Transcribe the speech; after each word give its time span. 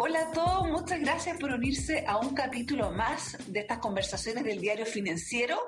Hola 0.00 0.20
a 0.20 0.30
todos, 0.30 0.68
muchas 0.68 1.00
gracias 1.00 1.36
por 1.40 1.50
unirse 1.50 2.04
a 2.06 2.18
un 2.18 2.32
capítulo 2.32 2.92
más 2.92 3.36
de 3.52 3.58
estas 3.58 3.80
conversaciones 3.80 4.44
del 4.44 4.60
diario 4.60 4.86
financiero 4.86 5.58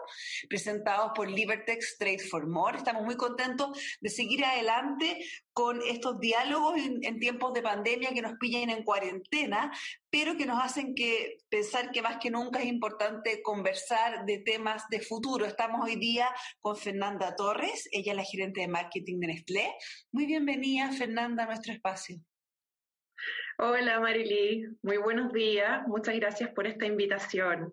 presentados 0.48 1.10
por 1.16 1.29
Libertex 1.29 1.98
Trade 1.98 2.21
for 2.21 2.46
More. 2.46 2.79
Estamos 2.79 3.03
muy 3.03 3.16
contentos 3.16 3.77
de 4.01 4.08
seguir 4.08 4.45
adelante 4.45 5.19
con 5.53 5.80
estos 5.82 6.21
diálogos 6.21 6.77
en, 6.79 7.19
tiempos 7.19 7.53
de 7.54 7.62
pandemia 7.62 8.14
que 8.14 8.22
nos 8.22 8.35
pillan 8.38 8.70
en 8.70 8.84
cuarentena, 8.84 9.72
pero 10.11 10.36
que 10.36 10.46
nos 10.46 10.62
hacen 10.62 10.94
que 10.94 11.38
pensar 11.48 11.90
que 11.90 12.00
más 12.00 12.18
que 12.18 12.30
nunca 12.30 12.60
es 12.60 12.66
importante 12.66 13.42
conversar 13.42 14.26
de 14.26 14.38
temas 14.38 14.84
de 14.90 15.00
futuro. 15.00 15.44
Estamos 15.44 15.80
hoy 15.84 15.96
día 15.96 16.28
con 16.60 16.76
Fernanda 16.76 17.34
Torres, 17.34 17.88
ella 17.90 18.12
es 18.12 18.16
la 18.16 18.24
gerente 18.24 18.60
de 18.60 18.68
marketing 18.68 19.18
de 19.18 19.26
Nestlé. 19.26 19.74
Muy 20.12 20.26
bienvenida, 20.26 20.92
Fernanda, 20.92 21.42
a 21.42 21.46
nuestro 21.46 21.72
espacio. 21.72 22.20
Hola 23.62 24.00
Marily, 24.00 24.66
muy 24.80 24.96
buenos 24.96 25.35
días. 25.35 25.86
Muchas 25.86 26.14
gracias 26.14 26.48
por 26.54 26.66
esta 26.66 26.86
invitación. 26.86 27.71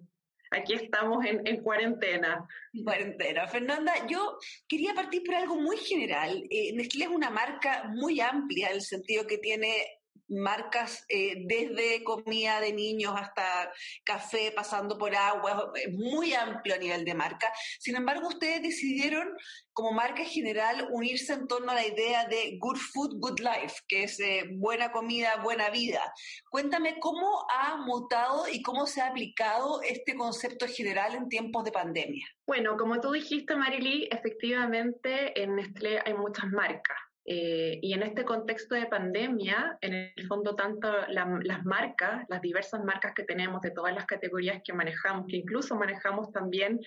Aquí 0.51 0.73
estamos 0.73 1.25
en, 1.25 1.47
en 1.47 1.63
cuarentena. 1.63 2.45
Cuarentena. 2.83 3.47
Fernanda, 3.47 3.93
yo 4.05 4.37
quería 4.67 4.93
partir 4.93 5.23
por 5.23 5.35
algo 5.35 5.55
muy 5.55 5.77
general. 5.77 6.43
Eh, 6.49 6.73
Nestlé 6.73 7.05
es 7.05 7.09
una 7.09 7.29
marca 7.29 7.85
muy 7.85 8.19
amplia, 8.19 8.67
en 8.67 8.75
el 8.75 8.81
sentido 8.81 9.25
que 9.25 9.37
tiene 9.37 9.96
marcas 10.27 11.05
eh, 11.09 11.35
desde 11.45 12.03
comida 12.03 12.59
de 12.59 12.73
niños 12.73 13.13
hasta 13.15 13.71
café, 14.03 14.51
pasando 14.55 14.97
por 14.97 15.15
agua, 15.15 15.71
es 15.75 15.93
muy 15.93 16.33
amplio 16.33 16.75
a 16.75 16.79
nivel 16.79 17.05
de 17.05 17.13
marca. 17.13 17.51
Sin 17.79 17.95
embargo, 17.95 18.27
ustedes 18.27 18.61
decidieron 18.61 19.27
como 19.73 19.91
marca 19.91 20.23
general 20.23 20.87
unirse 20.91 21.33
en 21.33 21.47
torno 21.47 21.71
a 21.71 21.75
la 21.75 21.85
idea 21.85 22.25
de 22.25 22.57
good 22.59 22.77
food, 22.77 23.19
good 23.19 23.39
life, 23.39 23.75
que 23.87 24.03
es 24.03 24.19
eh, 24.19 24.45
buena 24.53 24.91
comida, 24.91 25.37
buena 25.43 25.69
vida. 25.69 26.01
Cuéntame 26.49 26.99
cómo 26.99 27.45
ha 27.49 27.77
mutado 27.77 28.47
y 28.51 28.63
cómo 28.63 28.87
se 28.87 29.01
ha 29.01 29.09
aplicado 29.09 29.81
este 29.83 30.15
concepto 30.15 30.65
general 30.67 31.13
en 31.13 31.29
tiempos 31.29 31.63
de 31.63 31.71
pandemia. 31.71 32.25
Bueno, 32.47 32.75
como 32.75 32.99
tú 32.99 33.11
dijiste, 33.11 33.55
Marily, 33.55 34.07
efectivamente 34.11 35.39
en 35.41 35.55
Nestlé 35.55 35.99
hay 36.03 36.13
muchas 36.13 36.47
marcas. 36.47 36.97
Eh, 37.29 37.79
y 37.81 37.91
en 37.91 38.03
este 38.03 38.23
contexto 38.23 38.73
de 38.73 38.85
pandemia, 38.85 39.77
en 39.81 39.93
el 40.15 40.27
fondo, 40.27 40.55
tanto 40.55 40.89
las 41.09 41.65
marcas, 41.65 42.25
las 42.29 42.41
diversas 42.41 42.81
marcas 42.85 43.13
que 43.13 43.23
tenemos 43.23 43.61
de 43.61 43.71
todas 43.71 43.93
las 43.93 44.05
categorías 44.05 44.61
que 44.63 44.71
manejamos, 44.71 45.27
que 45.27 45.35
incluso 45.35 45.75
manejamos 45.75 46.31
también 46.31 46.79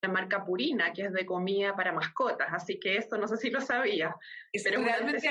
la 0.00 0.08
marca 0.08 0.44
Purina, 0.44 0.92
que 0.92 1.02
es 1.02 1.12
de 1.12 1.26
comida 1.26 1.74
para 1.74 1.92
mascotas, 1.92 2.46
así 2.52 2.78
que 2.78 2.96
esto 2.96 3.18
no 3.18 3.26
sé 3.26 3.38
si 3.38 3.50
lo 3.50 3.60
sabía. 3.60 4.14
Es 4.52 4.64
realmente 4.70 5.28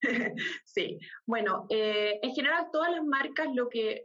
sí, 0.64 0.98
bueno, 1.24 1.66
eh, 1.70 2.18
en 2.22 2.34
general 2.34 2.66
todas 2.72 2.90
las 2.90 3.04
marcas 3.04 3.46
lo 3.54 3.68
que, 3.68 4.04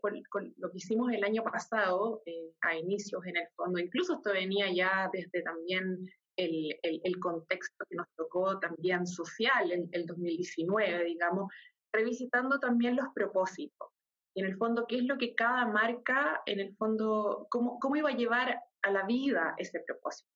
lo 0.57 0.71
que 0.71 0.77
hicimos 0.77 1.11
el 1.11 1.23
año 1.23 1.43
pasado, 1.43 2.21
eh, 2.27 2.53
a 2.61 2.75
inicios 2.75 3.25
en 3.25 3.37
el 3.37 3.47
fondo, 3.55 3.79
incluso 3.79 4.13
esto 4.13 4.31
venía 4.31 4.71
ya 4.71 5.09
desde 5.11 5.41
también 5.41 6.07
el, 6.39 7.19
contexto 7.19 7.85
que 7.89 7.95
nos 7.95 8.07
tocó 8.15 8.59
también 8.59 9.05
social 9.05 9.71
en 9.71 9.89
el 9.91 10.05
2019, 10.05 11.03
digamos, 11.05 11.51
revisitando 11.91 12.59
también 12.59 12.95
los 12.95 13.07
propósitos. 13.13 13.89
Y 14.35 14.41
en 14.41 14.47
el 14.47 14.57
fondo, 14.57 14.85
qué 14.87 14.97
es 14.97 15.03
lo 15.03 15.17
que 15.17 15.35
cada 15.35 15.65
marca, 15.65 16.41
en 16.45 16.59
el 16.59 16.75
fondo, 16.75 17.47
cómo, 17.49 17.79
cómo 17.79 17.95
iba 17.95 18.09
a 18.09 18.15
llevar 18.15 18.61
a 18.83 18.91
la 18.91 19.05
vida 19.05 19.55
ese 19.57 19.79
propósito. 19.81 20.29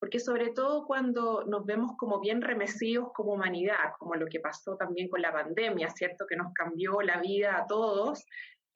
Porque 0.00 0.20
sobre 0.20 0.50
todo 0.50 0.86
cuando 0.86 1.44
nos 1.44 1.66
vemos 1.66 1.92
como 1.98 2.20
bien 2.20 2.40
remecidos 2.40 3.10
como 3.14 3.32
humanidad, 3.32 3.94
como 3.98 4.14
lo 4.14 4.26
que 4.26 4.38
pasó 4.38 4.76
también 4.76 5.08
con 5.08 5.22
la 5.22 5.32
pandemia, 5.32 5.90
¿cierto? 5.90 6.24
Que 6.26 6.36
nos 6.36 6.52
cambió 6.52 7.00
la 7.02 7.20
vida 7.20 7.56
a 7.58 7.66
todos, 7.66 8.24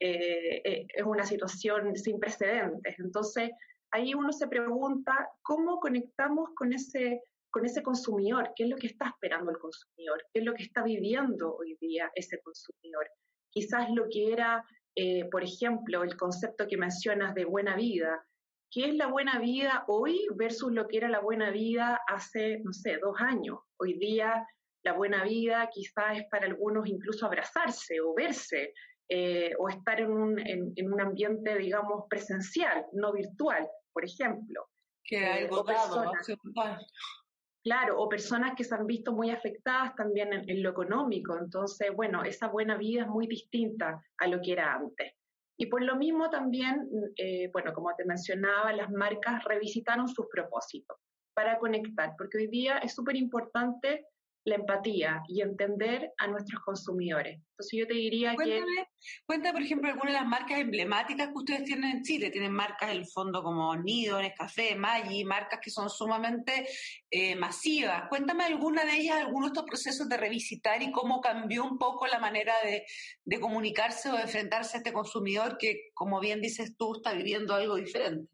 eh, 0.01 0.63
eh, 0.65 0.87
es 0.89 1.05
una 1.05 1.25
situación 1.25 1.95
sin 1.95 2.19
precedentes. 2.19 2.99
Entonces, 2.99 3.53
ahí 3.93 4.15
uno 4.15 4.33
se 4.33 4.49
pregunta 4.49 5.31
cómo 5.43 5.79
conectamos 5.79 6.51
con 6.57 6.73
ese, 6.73 7.23
con 7.51 7.65
ese 7.65 7.83
consumidor, 7.83 8.51
qué 8.57 8.65
es 8.65 8.71
lo 8.71 8.77
que 8.77 8.89
está 8.89 9.09
esperando 9.09 9.51
el 9.51 9.59
consumidor, 9.59 10.23
qué 10.33 10.41
es 10.41 10.47
lo 10.47 10.55
que 10.55 10.65
está 10.65 10.83
viviendo 10.83 11.55
hoy 11.57 11.77
día 11.81 12.11
ese 12.15 12.41
consumidor. 12.41 13.07
Quizás 13.51 13.91
lo 13.91 14.07
que 14.11 14.33
era, 14.33 14.65
eh, 14.97 15.29
por 15.31 15.45
ejemplo, 15.45 16.03
el 16.03 16.17
concepto 16.17 16.67
que 16.67 16.79
mencionas 16.79 17.35
de 17.35 17.45
buena 17.45 17.77
vida. 17.77 18.25
¿Qué 18.71 18.89
es 18.89 18.95
la 18.95 19.07
buena 19.07 19.39
vida 19.39 19.85
hoy 19.87 20.27
versus 20.35 20.73
lo 20.73 20.89
que 20.89 20.97
era 20.97 21.09
la 21.11 21.21
buena 21.21 21.51
vida 21.51 22.01
hace, 22.09 22.61
no 22.65 22.73
sé, 22.73 22.97
dos 22.97 23.21
años? 23.21 23.59
Hoy 23.79 23.99
día 23.99 24.47
la 24.85 24.95
buena 24.95 25.23
vida 25.25 25.69
quizás 25.73 26.19
es 26.19 26.25
para 26.31 26.47
algunos 26.47 26.89
incluso 26.89 27.27
abrazarse 27.27 28.01
o 28.01 28.15
verse, 28.15 28.73
eh, 29.09 29.53
o 29.59 29.69
estar 29.69 30.01
en 30.01 30.11
un, 30.11 30.39
en, 30.39 30.93
un, 30.93 31.01
ambiente, 31.01 31.59
digamos, 31.59 32.05
presencial, 32.09 32.87
no 32.93 33.13
virtual 33.13 33.69
por 33.93 34.05
ejemplo. 34.05 34.69
Que 35.05 35.19
hay 35.19 35.47
votado, 35.47 36.13
Claro, 37.65 38.01
o 38.01 38.09
personas 38.09 38.55
que 38.57 38.65
se 38.65 38.75
han 38.75 38.89
visto 38.89 39.13
muy 39.13 39.31
afectadas 39.31 39.95
también 39.95 40.33
en, 40.33 40.63
lo 40.65 40.71
económico. 40.71 41.39
Entonces, 41.39 41.95
bueno, 41.95 42.25
esa 42.25 42.49
buena 42.49 42.77
vida 42.77 43.03
es 43.03 43.09
muy 43.09 43.29
distinta 43.29 44.03
a 44.19 44.27
lo 44.27 44.41
que 44.41 44.53
era 44.53 44.75
antes. 44.75 45.13
Y 45.57 45.67
por 45.67 45.81
lo 45.83 45.95
mismo 45.95 46.29
también, 46.29 46.89
eh, 47.17 47.51
bueno, 47.53 47.73
como 47.73 47.95
te 47.95 48.05
mencionaba, 48.05 48.73
las 48.73 48.91
marcas 48.91 49.45
revisitaron 49.45 50.09
sus 50.09 50.27
propósitos 50.27 50.97
para 51.35 51.59
conectar, 51.59 52.15
porque 52.19 52.39
hoy 52.39 52.47
día 52.49 52.79
es 52.79 52.97
súper 52.97 53.15
importante 53.15 54.07
la 54.45 54.57
empatía 54.57 55.23
y 55.29 55.41
entender 55.41 56.11
a 56.19 56.27
nuestros 56.27 56.61
consumidores. 56.65 57.39
Entonces 57.53 57.79
yo 57.79 57.87
te 57.87 57.95
diría 57.95 58.35
que... 58.37 58.63
Cuéntame, 59.25 59.53
por 59.53 59.63
ejemplo, 59.63 59.91
algunas 59.91 60.15
de 60.15 60.21
las 60.21 60.29
marcas 60.29 60.59
emblemáticas 60.59 61.29
que 61.29 61.35
ustedes 61.35 61.65
tienen 61.65 61.99
en 61.99 62.03
Chile. 62.03 62.31
Tienen 62.31 62.53
marcas 62.53 62.91
en 62.91 62.99
el 62.99 63.07
fondo 63.07 63.43
como 63.43 63.77
Nido, 63.77 64.21
Nescafé, 64.21 64.75
Maggi, 64.75 65.25
marcas 65.25 65.61
que 65.63 65.71
son 65.71 65.89
sumamente 65.89 66.67
eh, 67.11 67.37
masivas. 67.37 68.09
Cuéntame 68.09 68.45
alguna 68.45 68.85
de 68.85 68.97
ellas, 68.97 69.21
algunos 69.21 69.51
de 69.51 69.53
estos 69.53 69.65
procesos 69.65 70.09
de 70.09 70.17
revisitar 70.17 70.83
y 70.83 70.91
cómo 70.91 71.21
cambió 71.21 71.65
un 71.65 71.79
poco 71.79 72.07
la 72.07 72.19
manera 72.19 72.55
de, 72.65 72.85
de 73.25 73.41
comunicarse 73.41 74.11
o 74.11 74.17
de 74.17 74.23
enfrentarse 74.23 74.77
a 74.77 74.79
este 74.79 74.93
consumidor 74.93 75.57
que, 75.59 75.91
como 75.95 76.21
bien 76.21 76.41
dices 76.41 76.77
tú, 76.77 76.97
está 76.97 77.13
viviendo 77.13 77.55
algo 77.55 77.77
diferente. 77.77 78.29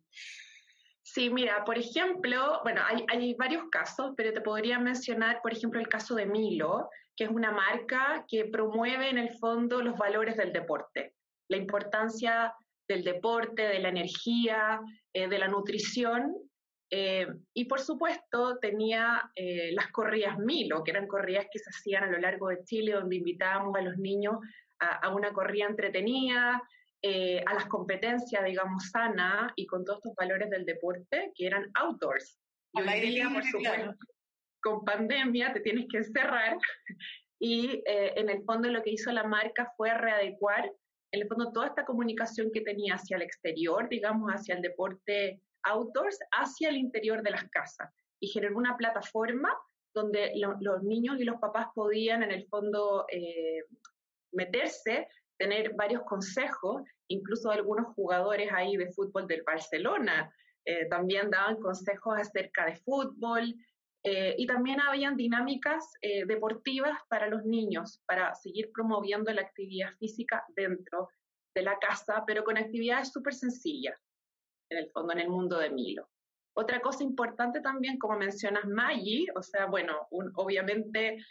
Sí, 1.15 1.31
mira, 1.31 1.65
por 1.65 1.79
ejemplo, 1.79 2.61
bueno, 2.65 2.83
hay, 2.85 3.33
varios 3.35 3.65
casos, 3.71 4.13
pero 4.15 4.31
te 4.35 4.43
podría 4.43 4.79
mencionar, 4.79 5.41
por 5.41 5.55
ejemplo, 5.55 5.81
el 5.81 5.89
caso 5.89 6.15
de 6.15 6.27
Milo, 6.27 6.91
que 7.17 7.25
es 7.25 7.31
una 7.31 7.51
marca 7.51 8.27
que 8.29 8.45
promueve 8.45 9.09
en 9.09 9.17
el 9.17 9.31
fondo 9.39 9.81
los 9.81 9.97
valores 9.97 10.37
del 10.37 10.53
deporte, 10.53 11.15
la 11.49 11.57
importancia 11.57 12.53
del 12.87 13.05
deporte, 13.05 13.63
de 13.63 13.79
la 13.79 13.89
energía, 13.89 14.83
eh, 15.15 15.29
de 15.29 15.39
la 15.39 15.49
nutrición. 15.49 16.35
Eh, 16.91 17.27
y 17.55 17.65
por 17.65 17.81
supuesto 17.81 18.59
tenía 18.59 19.31
eh, 19.35 19.73
las 19.73 19.91
corridas 19.91 20.39
Milo, 20.39 20.85
que 20.85 20.91
eran 20.91 21.07
corridas 21.07 21.47
que 21.51 21.59
se 21.59 21.71
hacían 21.71 22.05
a 22.05 22.11
lo 22.11 22.19
largo 22.19 22.49
de 22.49 22.63
Chile, 22.65 22.93
donde 22.93 23.17
invitábamos 23.17 23.75
a 23.77 23.81
los 23.81 23.97
niños 23.97 24.37
a, 24.79 25.07
a 25.07 25.15
una 25.15 25.33
corrida 25.33 25.67
entretenida, 25.69 26.63
eh, 27.03 27.43
a 27.47 27.55
las 27.55 27.67
competencias, 27.67 28.45
digamos, 28.45 28.91
sana 28.91 29.53
y 29.57 29.67
con 29.67 29.85
todos 29.85 29.99
estos 29.99 30.15
valores 30.17 30.51
del 30.51 30.65
deporte 30.65 31.33
que 31.35 31.47
eran 31.47 31.71
outdoors. 31.75 32.39
Y 32.73 32.81
hoy 32.81 33.01
día, 33.01 33.31
por 33.33 33.45
supuesto, 33.45 33.95
con 34.61 34.85
pandemia 34.85 35.53
te 35.53 35.61
tienes 35.61 35.87
que 35.91 35.99
encerrar. 35.99 36.59
Y 37.41 37.85
eh, 37.87 38.15
en 38.17 38.31
el 38.31 38.43
fondo 38.43 38.69
lo 38.69 38.83
que 38.83 38.91
hizo 38.91 39.13
la 39.13 39.23
marca 39.23 39.73
fue 39.77 39.95
readecuar, 39.95 40.73
en 41.13 41.23
el 41.23 41.29
fondo, 41.29 41.53
toda 41.53 41.69
esta 41.69 41.85
comunicación 41.85 42.51
que 42.53 42.63
tenía 42.63 42.97
hacia 42.97 43.17
el 43.17 43.23
exterior, 43.23 43.89
digamos, 43.89 44.29
hacia 44.33 44.57
el 44.57 44.61
deporte 44.61 45.41
outdoors, 45.63 46.19
hacia 46.33 46.69
el 46.69 46.77
interior 46.77 47.23
de 47.23 47.31
las 47.31 47.49
casas. 47.51 47.95
Y 48.21 48.27
generó 48.27 48.57
una 48.57 48.77
plataforma 48.77 49.57
donde 49.95 50.33
los 50.35 50.83
niños 50.83 51.21
y 51.21 51.25
los 51.25 51.39
papás 51.41 51.69
podían, 51.77 52.25
en 52.25 52.33
el 52.33 52.47
fondo, 52.49 53.07
eh, 53.09 53.63
meterse 54.33 55.07
tener 55.39 55.75
varios 55.75 56.03
consejos, 56.03 56.83
incluso 57.09 57.51
algunos 57.51 57.95
jugadores 57.95 58.51
ahí 58.53 58.77
de 58.77 58.93
fútbol 58.93 59.27
del 59.27 59.43
Barcelona 59.43 60.33
eh, 60.65 60.87
también 60.91 61.31
daban 61.31 61.57
consejos 61.61 62.19
acerca 62.19 62.67
de 62.67 62.77
fútbol 62.77 63.55
eh, 64.05 64.35
y 64.37 64.47
también 64.47 64.81
habían 64.81 65.17
dinámicas 65.17 65.93
eh, 66.03 66.27
deportivas 66.27 66.99
para 67.09 67.27
los 67.27 67.45
niños, 67.45 68.03
para 68.07 68.35
seguir 68.35 68.71
promoviendo 68.73 69.33
la 69.33 69.43
actividad 69.43 69.95
física 69.99 70.45
dentro 70.55 71.09
de 71.55 71.63
la 71.63 71.79
casa, 71.79 72.23
pero 72.27 72.45
con 72.45 72.59
actividades 72.59 73.13
súper 73.13 73.35
sencillas, 73.35 73.99
en 74.71 74.79
el 74.79 74.91
fondo, 74.91 75.15
en 75.15 75.21
el 75.21 75.31
mundo 75.31 75.59
de 75.59 75.71
Milo. 75.71 76.09
Otra 76.55 76.81
cosa 76.81 77.03
importante 77.03 77.61
también, 77.61 77.99
como 77.99 78.19
mencionas 78.19 78.67
Maggi, 78.67 79.27
o 79.35 79.43
sea, 79.43 79.67
bueno, 79.67 80.07
obviamente 80.11 81.25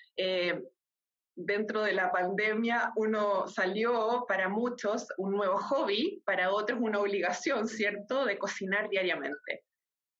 dentro 1.37 1.83
de 1.83 1.93
la 1.93 2.11
pandemia 2.11 2.91
uno 2.95 3.47
salió 3.47 4.25
para 4.27 4.49
muchos 4.49 5.07
un 5.17 5.33
nuevo 5.33 5.57
hobby, 5.57 6.21
para 6.25 6.51
otros 6.51 6.79
una 6.81 6.99
obligación, 6.99 7.67
¿cierto?, 7.67 8.25
de 8.25 8.39
cocinar 8.39 8.89
diariamente. 8.89 9.63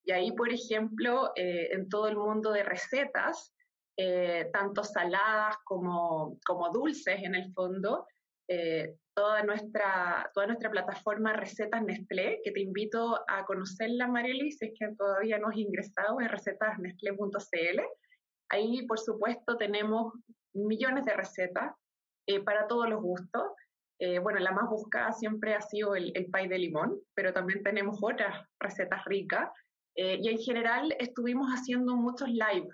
Y 0.05 0.11
ahí, 0.11 0.31
por 0.31 0.49
ejemplo, 0.49 1.31
eh, 1.35 1.69
en 1.71 1.89
todo 1.89 2.07
el 2.07 2.15
mundo 2.15 2.51
de 2.51 2.63
recetas, 2.63 3.53
eh, 3.97 4.49
tanto 4.53 4.83
saladas 4.83 5.57
como, 5.65 6.37
como 6.45 6.69
dulces 6.71 7.21
en 7.23 7.33
el 7.33 7.51
fondo, 7.51 8.05
eh, 8.47 8.95
toda, 9.15 9.43
nuestra, 9.43 10.29
toda 10.35 10.45
nuestra 10.45 10.69
plataforma 10.69 11.33
Recetas 11.33 11.81
Nestlé, 11.81 12.39
que 12.43 12.51
te 12.51 12.61
invito 12.61 13.19
a 13.27 13.43
conocerla, 13.45 14.07
Marieli, 14.07 14.51
si 14.51 14.67
es 14.67 14.73
que 14.79 14.95
todavía 14.95 15.39
no 15.39 15.49
has 15.49 15.57
ingresado, 15.57 16.21
en 16.21 16.29
recetasnestlé.cl. 16.29 17.81
Ahí, 18.49 18.85
por 18.85 18.99
supuesto, 18.99 19.57
tenemos 19.57 20.13
millones 20.57 21.06
de 21.06 21.13
recetas 21.13 21.74
eh, 22.27 22.39
para 22.42 22.68
todos 22.68 22.89
los 22.89 23.01
gustos. 23.01 23.44
Eh, 24.00 24.19
bueno, 24.19 24.39
la 24.39 24.51
más 24.51 24.69
buscada 24.69 25.12
siempre 25.13 25.56
ha 25.56 25.62
sido 25.62 25.95
el, 25.95 26.12
el 26.15 26.27
pay 26.27 26.48
de 26.48 26.59
limón, 26.59 27.00
pero 27.15 27.33
también 27.33 27.63
tenemos 27.63 27.98
otras 28.01 28.45
recetas 28.59 29.04
ricas. 29.06 29.50
y 29.95 30.30
en 30.30 30.38
general 30.38 30.95
estuvimos 31.00 31.50
haciendo 31.50 31.95
muchos 31.95 32.30
live 32.30 32.69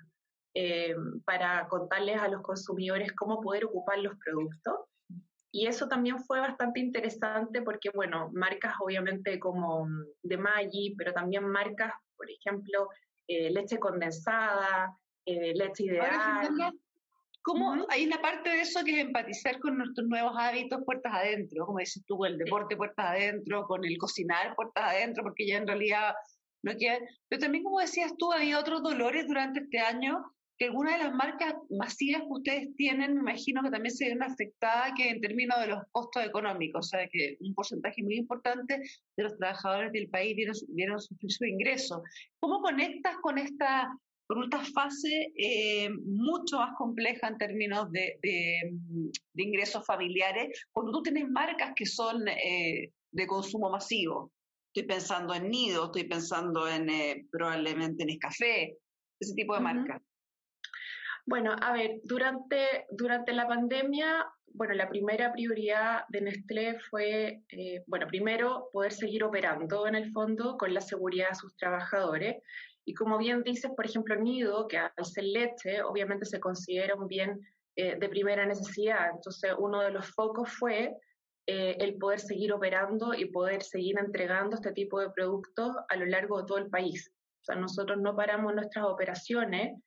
para 1.26 1.68
contarles 1.70 2.20
a 2.20 2.28
los 2.28 2.42
consumidores 2.42 3.14
cómo 3.14 3.40
poder 3.40 3.66
ocupar 3.66 4.00
los 4.00 4.14
productos. 4.18 4.76
Y 5.56 5.68
eso 5.68 5.88
también 5.88 6.18
fue 6.20 6.40
bastante 6.40 6.80
interesante 6.80 7.62
porque, 7.62 7.92
bueno, 7.94 8.32
marcas 8.34 8.74
obviamente 8.82 9.40
como 9.40 9.86
mm, 9.86 10.04
de 10.24 10.38
Maggi, 10.38 10.96
pero 10.98 11.14
también 11.14 11.48
marcas, 11.48 11.94
por 12.18 12.28
ejemplo, 12.30 12.90
eh, 13.28 13.52
leche 13.52 13.78
condensada, 13.78 14.98
eh, 15.26 15.54
leche 15.54 15.84
ideal. 15.84 16.74
¿Cómo 17.44 17.86
hay 17.90 18.06
una 18.06 18.22
parte 18.22 18.50
de 18.50 18.62
eso 18.62 18.84
que 18.86 18.94
es 18.94 19.06
empatizar 19.06 19.60
con 19.60 19.78
nuestros 19.78 20.08
nuevos 20.08 20.34
hábitos 20.38 20.82
puertas 20.86 21.14
adentro? 21.14 21.66
Como 21.66 21.80
dices 21.80 22.02
tú, 22.08 22.24
el 22.24 22.38
deporte 22.38 22.78
puertas 22.78 23.06
adentro, 23.06 23.66
con 23.68 23.84
el 23.84 23.98
cocinar 23.98 24.56
puertas 24.56 24.84
adentro, 24.86 25.24
porque 25.24 25.46
ya 25.46 25.58
en 25.58 25.68
realidad 25.68 26.14
no 26.64 26.72
queda. 26.78 27.00
Pero 27.28 27.42
también, 27.42 27.66
como 27.66 27.80
decías 27.80 28.14
tú, 28.18 28.32
había 28.32 28.60
otros 28.60 28.82
dolores 28.82 29.28
durante 29.28 29.60
este 29.60 29.80
año 29.80 30.24
que 30.58 30.66
algunas 30.66 30.98
de 30.98 31.04
las 31.04 31.14
marcas 31.14 31.56
masivas 31.70 32.22
que 32.22 32.30
ustedes 32.30 32.76
tienen, 32.76 33.16
me 33.16 33.22
imagino 33.22 33.62
que 33.64 33.72
también 33.72 33.94
se 33.94 34.08
ven 34.08 34.24
afectadas 34.24 34.94
que 34.96 35.10
en 35.10 35.20
términos 35.20 35.60
de 35.60 35.68
los 35.68 35.84
costos 35.92 36.24
económicos, 36.24 36.86
o 36.86 36.90
sea, 36.90 37.08
que 37.12 37.38
un 37.40 37.54
porcentaje 37.56 38.04
muy 38.04 38.16
importante 38.16 38.82
de 39.18 39.24
los 39.24 39.36
trabajadores 39.38 39.92
del 39.92 40.10
país 40.10 40.36
vieron, 40.70 41.02
sufrir 41.02 41.32
su 41.32 41.46
ingreso. 41.46 42.04
¿Cómo 42.40 42.62
conectas 42.62 43.18
con 43.22 43.38
esta, 43.38 43.90
con 44.28 44.44
esta 44.44 44.64
fase 44.74 45.34
eh, 45.38 45.90
mucho 46.06 46.58
más 46.58 46.76
compleja 46.78 47.28
en 47.28 47.38
términos 47.38 47.92
de, 47.92 48.20
ingresos 49.36 49.86
familiares, 49.86 50.66
cuando 50.72 50.92
tú 50.92 51.04
tienes 51.04 51.30
marcas 51.30 51.74
que 51.76 51.86
son 51.86 52.28
eh, 52.28 52.92
de 53.12 53.28
consumo 53.28 53.70
masivo? 53.70 54.32
Estoy 54.74 54.88
pensando 54.88 55.36
en 55.36 55.50
Nido, 55.50 55.86
estoy 55.86 56.06
pensando 56.06 56.68
en 56.68 56.90
eh, 56.90 57.28
probablemente 57.32 58.04
en 58.04 58.10
Escafé, 58.10 58.78
ese 59.20 59.36
tipo 59.36 59.54
de 59.54 59.62
marcas. 59.62 60.02
Bueno, 61.26 61.56
a 61.62 61.72
ver, 61.72 62.02
durante, 62.04 62.86
durante 62.92 63.32
la 63.34 63.48
pandemia, 63.48 64.26
bueno, 64.54 64.74
la 64.74 64.90
primera 64.90 65.32
prioridad 65.32 66.04
de 66.10 66.22
Nestlé 66.22 66.80
fue, 66.90 67.42
eh, 67.50 67.84
bueno, 67.88 68.08
primero 68.08 68.70
poder 68.74 68.92
seguir 68.92 69.24
operando 69.24 69.88
en 69.88 69.96
el 69.96 70.12
fondo 70.12 70.58
con 70.58 70.74
la 70.74 70.82
seguridad 70.82 71.30
de 71.30 71.36
sus 71.36 71.56
trabajadores. 71.56 72.44
Y 72.86 72.94
como 72.94 73.18
bien 73.18 73.44
dices, 73.44 73.72
por 73.76 73.86
ejemplo, 73.86 74.16
Nido, 74.16 74.68
que 74.68 74.78
al 74.78 75.06
ser 75.06 75.24
leche, 75.24 75.82
obviamente 75.84 76.26
se 76.26 76.40
considera 76.40 76.96
un 76.96 77.08
bien 77.08 77.40
eh, 77.76 77.96
de 77.98 78.10
primera 78.10 78.46
necesidad. 78.46 79.10
Entonces, 79.16 79.54
uno 79.58 79.82
de 79.82 79.92
los 79.92 80.08
focos 80.14 80.52
fue 80.52 80.96
eh, 81.48 81.76
el 81.80 81.98
poder 81.98 82.20
seguir 82.20 82.54
operando 82.54 83.14
y 83.14 83.26
poder 83.26 83.64
seguir 83.64 83.98
entregando 84.00 84.56
este 84.56 84.72
tipo 84.72 85.00
de 85.00 85.10
productos 85.10 85.76
a 85.90 85.96
lo 85.96 86.06
largo 86.06 86.42
de 86.42 86.48
todo 86.48 86.58
el 86.58 86.70
país. 86.70 87.12
O 87.42 87.46
sea, 87.46 87.56
nosotros 87.56 88.00
no 88.00 88.16
paramos 88.16 88.54
nuestras 88.54 88.86
operaciones 88.86 89.78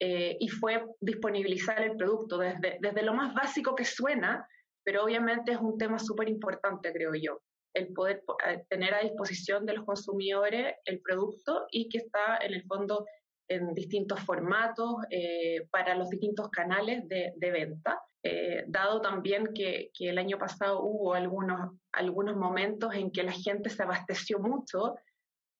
eh, 0.00 0.36
y 0.40 0.48
fue 0.48 0.84
disponibilizar 1.00 1.82
el 1.82 1.96
producto 1.96 2.38
desde, 2.38 2.78
desde 2.80 3.02
lo 3.02 3.12
más 3.12 3.34
básico 3.34 3.74
que 3.74 3.84
suena, 3.84 4.46
pero 4.82 5.04
obviamente 5.04 5.52
es 5.52 5.58
un 5.58 5.76
tema 5.76 5.98
súper 5.98 6.28
importante, 6.28 6.92
creo 6.92 7.12
yo, 7.14 7.40
el 7.74 7.92
poder 7.92 8.22
eh, 8.46 8.64
tener 8.68 8.94
a 8.94 9.00
disposición 9.00 9.66
de 9.66 9.74
los 9.74 9.84
consumidores 9.84 10.74
el 10.84 11.00
producto 11.00 11.66
y 11.70 11.88
que 11.88 11.98
está 11.98 12.38
en 12.40 12.54
el 12.54 12.64
fondo 12.64 13.06
en 13.48 13.74
distintos 13.74 14.20
formatos 14.20 14.96
eh, 15.10 15.66
para 15.70 15.94
los 15.94 16.08
distintos 16.08 16.48
canales 16.50 17.06
de, 17.08 17.32
venta, 17.38 18.00
dado 18.68 19.00
también 19.00 19.52
que, 19.52 19.90
el 19.98 20.16
año 20.16 20.38
pasado 20.38 20.80
hubo 20.82 21.12
algunos, 21.12 21.72
algunos 21.92 22.36
momentos 22.36 22.94
en 22.94 23.10
que 23.10 23.24
la 23.24 23.32
gente 23.32 23.68
se 23.68 23.82
abasteció 23.82 24.38
mucho 24.38 24.94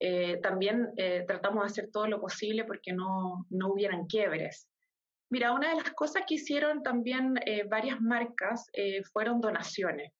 eh, 0.04 0.38
también 0.38 0.92
eh, 0.96 1.24
tratamos 1.28 1.62
de 1.62 1.66
hacer 1.66 1.90
todo 1.92 2.08
lo 2.08 2.20
posible 2.20 2.64
porque 2.64 2.92
no, 2.92 3.46
no, 3.50 3.68
hubieran 3.68 4.06
quiebres. 4.06 4.68
Mira, 5.30 5.52
una 5.52 5.68
de 5.68 5.76
las 5.76 5.92
cosas 5.92 6.24
que 6.26 6.34
hicieron 6.34 6.82
también 6.82 7.38
eh, 7.46 7.62
varias 7.70 8.00
marcas 8.00 8.66
fueron 9.12 9.40
donaciones. 9.40 10.12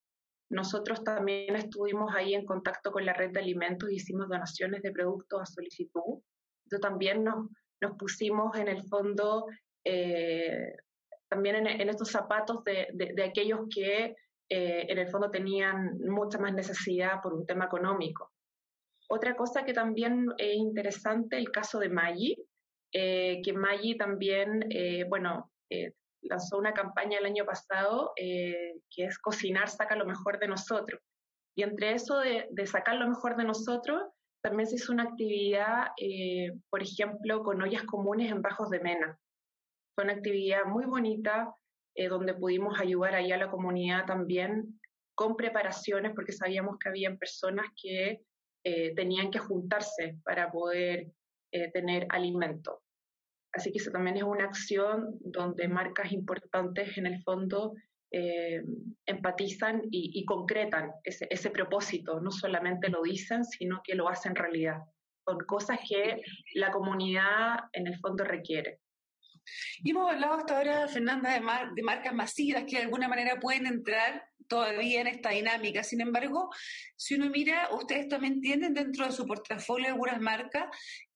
Nosotros 0.53 1.03
también 1.03 1.57
estuvimos 1.57 2.15
ahí 2.15 2.35
en 2.35 2.45
contacto 2.45 2.93
con 2.93 3.05
la 3.05 3.13
red 3.13 3.31
de 3.31 3.41
alimentos 3.41 3.91
hicimos 3.91 4.29
donaciones 4.29 4.83
de 4.83 4.93
productos 4.93 5.43
a 5.43 5.47
solicitud. 5.47 6.21
Entonces 6.65 6.81
también 6.81 7.25
nos, 7.25 7.49
nos 7.81 7.97
pusimos 7.97 8.57
en 8.57 8.69
el 8.69 8.83
fondo, 8.85 9.47
también 11.29 11.67
en, 11.67 11.89
estos 11.89 12.11
zapatos 12.11 12.63
de, 12.65 12.89
de, 12.93 13.15
de 13.15 13.25
aquellos 13.25 13.61
que 13.75 14.15
en 14.49 14.99
el 14.99 15.09
fondo 15.09 15.31
tenían 15.31 15.99
mucha 16.01 16.39
más 16.39 16.53
necesidad 16.53 17.23
por 17.23 17.33
un 17.33 17.47
tema 17.47 17.65
económico. 17.65 18.31
Otra 19.09 19.37
cosa 19.37 19.65
que 19.65 19.75
también 19.75 20.27
es 20.39 20.57
interesante, 20.57 21.37
el 21.37 21.51
caso 21.51 21.79
de 21.79 21.91
Maggi, 21.91 22.35
eh, 22.93 23.43
que 23.45 23.53
Maggi 23.53 23.95
también, 23.97 24.65
eh, 24.71 25.05
bueno, 25.07 25.53
eh, 25.71 25.93
lanzó 26.23 26.59
una 26.59 26.73
campaña 26.73 27.19
el 27.19 27.27
año 27.27 27.45
pasado 27.45 28.13
que 28.17 29.05
es 29.05 29.19
cocinar 29.19 29.69
saca 29.69 29.97
lo 29.97 30.07
mejor 30.07 30.39
de 30.39 30.49
nosotros. 30.49 31.01
Y 31.55 31.63
entre 31.63 31.93
eso 31.93 32.19
de, 32.21 32.49
de, 32.51 32.67
sacar 32.67 32.97
lo 32.97 33.09
mejor 33.09 33.37
de 33.37 33.45
nosotros, 33.45 34.03
también 34.43 34.67
se 34.67 34.77
hizo 34.77 34.93
una 34.93 35.03
actividad, 35.03 35.89
por 36.71 36.83
ejemplo, 36.83 37.43
con 37.43 37.61
ollas 37.61 37.85
comunes 37.85 38.33
en 38.33 38.41
Bajos 38.41 38.71
de 38.71 38.81
Mena. 38.81 39.19
Fue 39.95 40.05
una 40.05 40.15
actividad 40.15 40.65
muy 40.65 40.87
bonita 40.87 41.55
donde 42.09 42.35
pudimos 42.35 42.81
ayudar 42.81 43.15
ahí 43.15 43.33
a 43.33 43.37
la 43.37 43.51
comunidad 43.51 44.07
también 44.07 44.81
con 45.15 45.37
preparaciones 45.37 46.13
porque 46.15 46.33
sabíamos 46.33 46.79
que 46.79 46.89
habían 46.89 47.19
personas 47.19 47.67
que 47.81 48.23
eh, 48.65 48.95
tenían 48.95 49.31
que 49.31 49.39
juntarse 49.39 50.19
para 50.25 50.51
poder 50.51 51.13
eh, 51.53 51.71
tener 51.73 52.07
alimento. 52.11 52.83
Así 53.53 53.71
que 53.71 53.79
eso 53.79 53.91
también 53.91 54.17
es 54.17 54.23
una 54.23 54.45
acción 54.45 55.19
donde 55.21 55.69
marcas 55.69 56.13
importantes 56.13 56.97
en 56.97 57.07
el 57.07 57.23
fondo 57.23 57.75
eh, 58.11 58.63
empatizan 59.07 59.83
y, 59.91 60.25
concretan 60.27 60.93
ese, 61.03 61.27
ese, 61.31 61.51
propósito, 61.51 62.21
no 62.21 62.31
solamente 62.31 62.89
lo 62.91 63.03
dicen, 63.03 63.45
sino 63.45 63.81
que 63.83 63.95
lo 63.95 64.09
hacen 64.09 64.35
realidad, 64.35 64.81
con 65.25 65.39
cosas 65.41 65.79
que 65.89 66.23
la 66.55 66.71
comunidad 66.71 67.61
en 67.73 67.87
el 67.87 67.99
fondo 67.99 68.25
requiere. 68.25 68.81
Y 69.83 69.91
hemos 69.91 70.13
hablado 70.13 70.35
hasta 70.35 70.59
ahora, 70.59 70.89
Fernanda, 70.89 71.31
de, 71.31 71.41
de, 71.75 71.83
marcas 71.83 72.15
masivas 72.15 72.65
que 72.65 72.77
de 72.77 72.83
alguna 72.83 73.09
manera 73.09 73.41
pueden 73.41 73.67
entrar 73.67 74.23
todavía 74.47 75.01
en 75.01 75.07
esta 75.07 75.31
dinámica. 75.31 75.83
Sin 75.83 76.01
embargo, 76.01 76.51
si 76.97 77.15
uno 77.15 77.31
mira, 77.31 77.69
ustedes 77.73 78.09
también 78.09 78.41
tienen 78.41 78.75
dentro 78.75 79.07
de 79.07 79.13
su 79.13 79.27
portafolio 79.27 79.89
algunas 79.89 80.21
marcas 80.21 80.65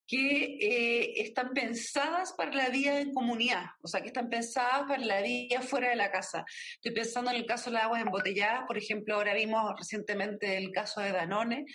que 0.06 0.58
eh, 0.60 1.22
están 1.22 1.52
pensadas 1.52 2.32
para 2.32 2.52
la 2.52 2.68
vida 2.68 3.00
en 3.00 3.12
comunidad, 3.12 3.64
o 3.82 3.88
sea, 3.88 4.00
que 4.00 4.08
están 4.08 4.28
pensadas 4.28 4.84
para 4.86 5.04
la 5.04 5.20
vida 5.20 5.60
fuera 5.62 5.90
de 5.90 5.96
la 5.96 6.10
casa. 6.10 6.44
Estoy 6.74 6.92
pensando 6.92 7.30
en 7.30 7.38
el 7.38 7.46
caso 7.46 7.70
de 7.70 7.74
las 7.74 7.84
aguas 7.84 8.02
embotelladas, 8.02 8.64
por 8.66 8.78
ejemplo, 8.78 9.14
ahora 9.14 9.34
vimos 9.34 9.72
recientemente 9.76 10.56
el 10.56 10.70
caso 10.70 11.00
de 11.00 11.12
Danone, 11.12 11.66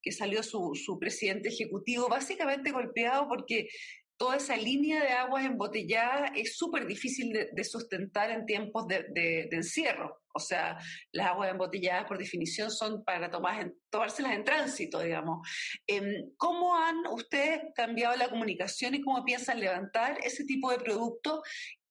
que 0.00 0.12
salió 0.12 0.42
su, 0.42 0.72
su 0.74 0.98
presidente 0.98 1.48
ejecutivo 1.48 2.08
básicamente 2.08 2.72
golpeado 2.72 3.26
porque 3.28 3.68
toda 4.16 4.36
esa 4.36 4.56
línea 4.56 5.02
de 5.02 5.10
aguas 5.10 5.44
embotelladas 5.44 6.32
es 6.34 6.56
súper 6.56 6.86
difícil 6.86 7.32
de, 7.32 7.64
sustentar 7.64 8.30
en 8.30 8.46
tiempos 8.46 8.86
de, 8.86 9.48
encierro. 9.50 10.22
O 10.34 10.40
sea, 10.40 10.78
las 11.12 11.28
aguas 11.28 11.50
embotelladas 11.50 12.06
por 12.06 12.18
definición 12.18 12.70
son 12.70 13.04
para 13.04 13.30
tomar, 13.30 13.72
tomárselas 13.90 14.32
en 14.32 14.44
tránsito, 14.44 15.00
digamos. 15.00 15.46
Em, 15.86 16.30
¿Cómo 16.36 16.76
han 16.76 17.06
ustedes 17.08 17.62
cambiado 17.74 18.16
la 18.16 18.28
comunicación 18.28 18.94
y 18.94 19.00
cómo 19.00 19.24
piensan 19.24 19.60
levantar 19.60 20.18
ese 20.24 20.44
tipo 20.44 20.70
de 20.70 20.78
productos 20.78 21.40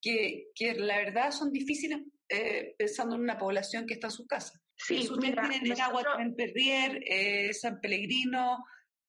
que, 0.01 0.47
que 0.55 0.73
la 0.73 0.97
verdad 0.97 1.31
son 1.31 1.51
difíciles 1.51 1.99
eh, 2.29 2.75
pensando 2.77 3.15
en 3.15 3.21
una 3.21 3.37
población 3.37 3.85
que 3.85 3.93
está 3.93 4.07
en 4.07 4.11
su 4.11 4.27
casa? 4.27 4.59
Sí, 4.75 5.07
ustedes 5.09 5.35
tienen 5.49 5.81
agua 5.81 6.03
en 6.19 6.35
Perrier, 6.35 7.01
eh, 7.05 7.53
San 7.53 7.79
Pellegrino, 7.79 8.57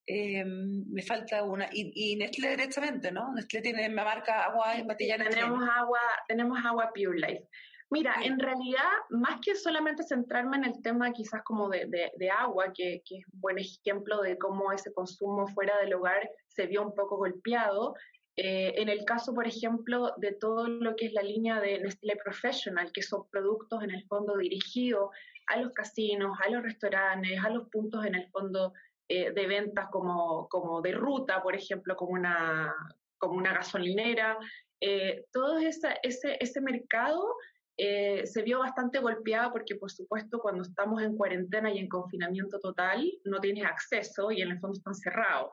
eh, 0.07 0.45
me 0.45 1.03
falta 1.03 1.43
una. 1.45 1.69
Y, 1.73 1.93
y, 1.95 2.17
Nestlé 2.17 2.51
directamente, 2.51 3.11
¿no? 3.11 3.33
Nestlé 3.33 3.63
tiene 3.63 3.89
la 3.89 4.05
marca 4.05 4.45
agua 4.45 4.75
en 4.77 4.87
Tenemos 4.97 5.69
agua, 5.69 6.01
tenemos 6.29 6.59
agua 6.65 6.93
Pure 6.95 7.19
Life. 7.19 7.49
Mira, 7.91 8.17
en 8.23 8.39
realidad, 8.39 8.91
más 9.11 9.41
que 9.41 9.55
solamente 9.55 10.03
centrarme 10.03 10.57
en 10.57 10.65
el 10.65 10.83
tema 10.83 11.13
quizás 11.13 11.43
como 11.45 11.69
de, 11.69 11.87
de, 11.87 12.31
agua, 12.31 12.73
que, 12.75 13.03
que, 13.07 13.19
es 13.19 13.25
un 13.33 13.41
buen 13.41 13.59
ejemplo 13.59 14.21
de 14.23 14.37
cómo 14.37 14.73
ese 14.73 14.93
consumo 14.93 15.47
fuera 15.49 15.79
del 15.79 15.95
hogar 15.95 16.29
se 16.49 16.67
vio 16.67 16.83
un 16.83 16.95
poco 16.95 17.17
golpeado, 17.17 17.95
Eh, 18.37 18.75
en 18.83 18.89
el 18.89 19.05
caso, 19.05 19.33
por 19.33 19.47
ejemplo, 19.47 20.13
de 20.17 20.33
todo 20.33 20.67
lo 20.67 20.97
que 20.97 21.07
es 21.07 21.13
la 21.13 21.23
línea 21.23 21.61
de 21.61 21.79
Nestlé 21.79 22.17
Professional, 22.17 22.91
que 22.93 23.03
son 23.03 23.29
productos 23.31 23.83
en 23.85 23.93
el 23.93 24.03
fondo 24.09 24.37
dirigidos 24.37 25.11
a 25.47 25.61
los 25.61 25.73
casinos, 25.73 26.37
a 26.45 26.51
los 26.51 26.63
restaurantes, 26.63 27.39
a 27.45 27.51
los 27.51 27.69
puntos 27.69 28.05
en 28.05 28.17
el 28.17 28.27
fondo 28.31 28.73
eh, 29.09 29.33
de 29.33 29.47
ventas 29.47 29.89
como, 29.91 30.49
como 30.49 30.81
de 30.81 30.93
ruta, 30.93 31.43
por 31.43 31.55
ejemplo, 31.55 31.97
como 31.97 32.13
una, 32.13 32.75
como 33.19 33.35
una 33.35 33.53
gasolinera, 33.53 34.39
eh, 34.81 35.25
todo 35.33 35.59
ese, 35.59 35.99
ese 36.03 36.61
mercado 36.61 37.37
eh, 37.77 38.25
se 38.27 38.43
vio 38.43 38.61
bastante 38.61 39.01
golpeado 39.01 39.51
porque, 39.51 39.75
por 39.75 39.91
supuesto, 39.91 40.39
cuando 40.39 40.63
estamos 40.63 41.03
en 41.03 41.17
cuarentena 41.17 41.73
y 41.73 41.79
en 41.79 41.89
confinamiento 41.89 42.61
total, 42.61 43.11
no 43.25 43.41
tienes 43.41 43.65
acceso 43.65 44.31
y 44.31 44.43
en 44.43 44.53
el 44.53 44.61
fondo 44.61 44.77
están 44.77 44.95
cerrados. 44.95 45.53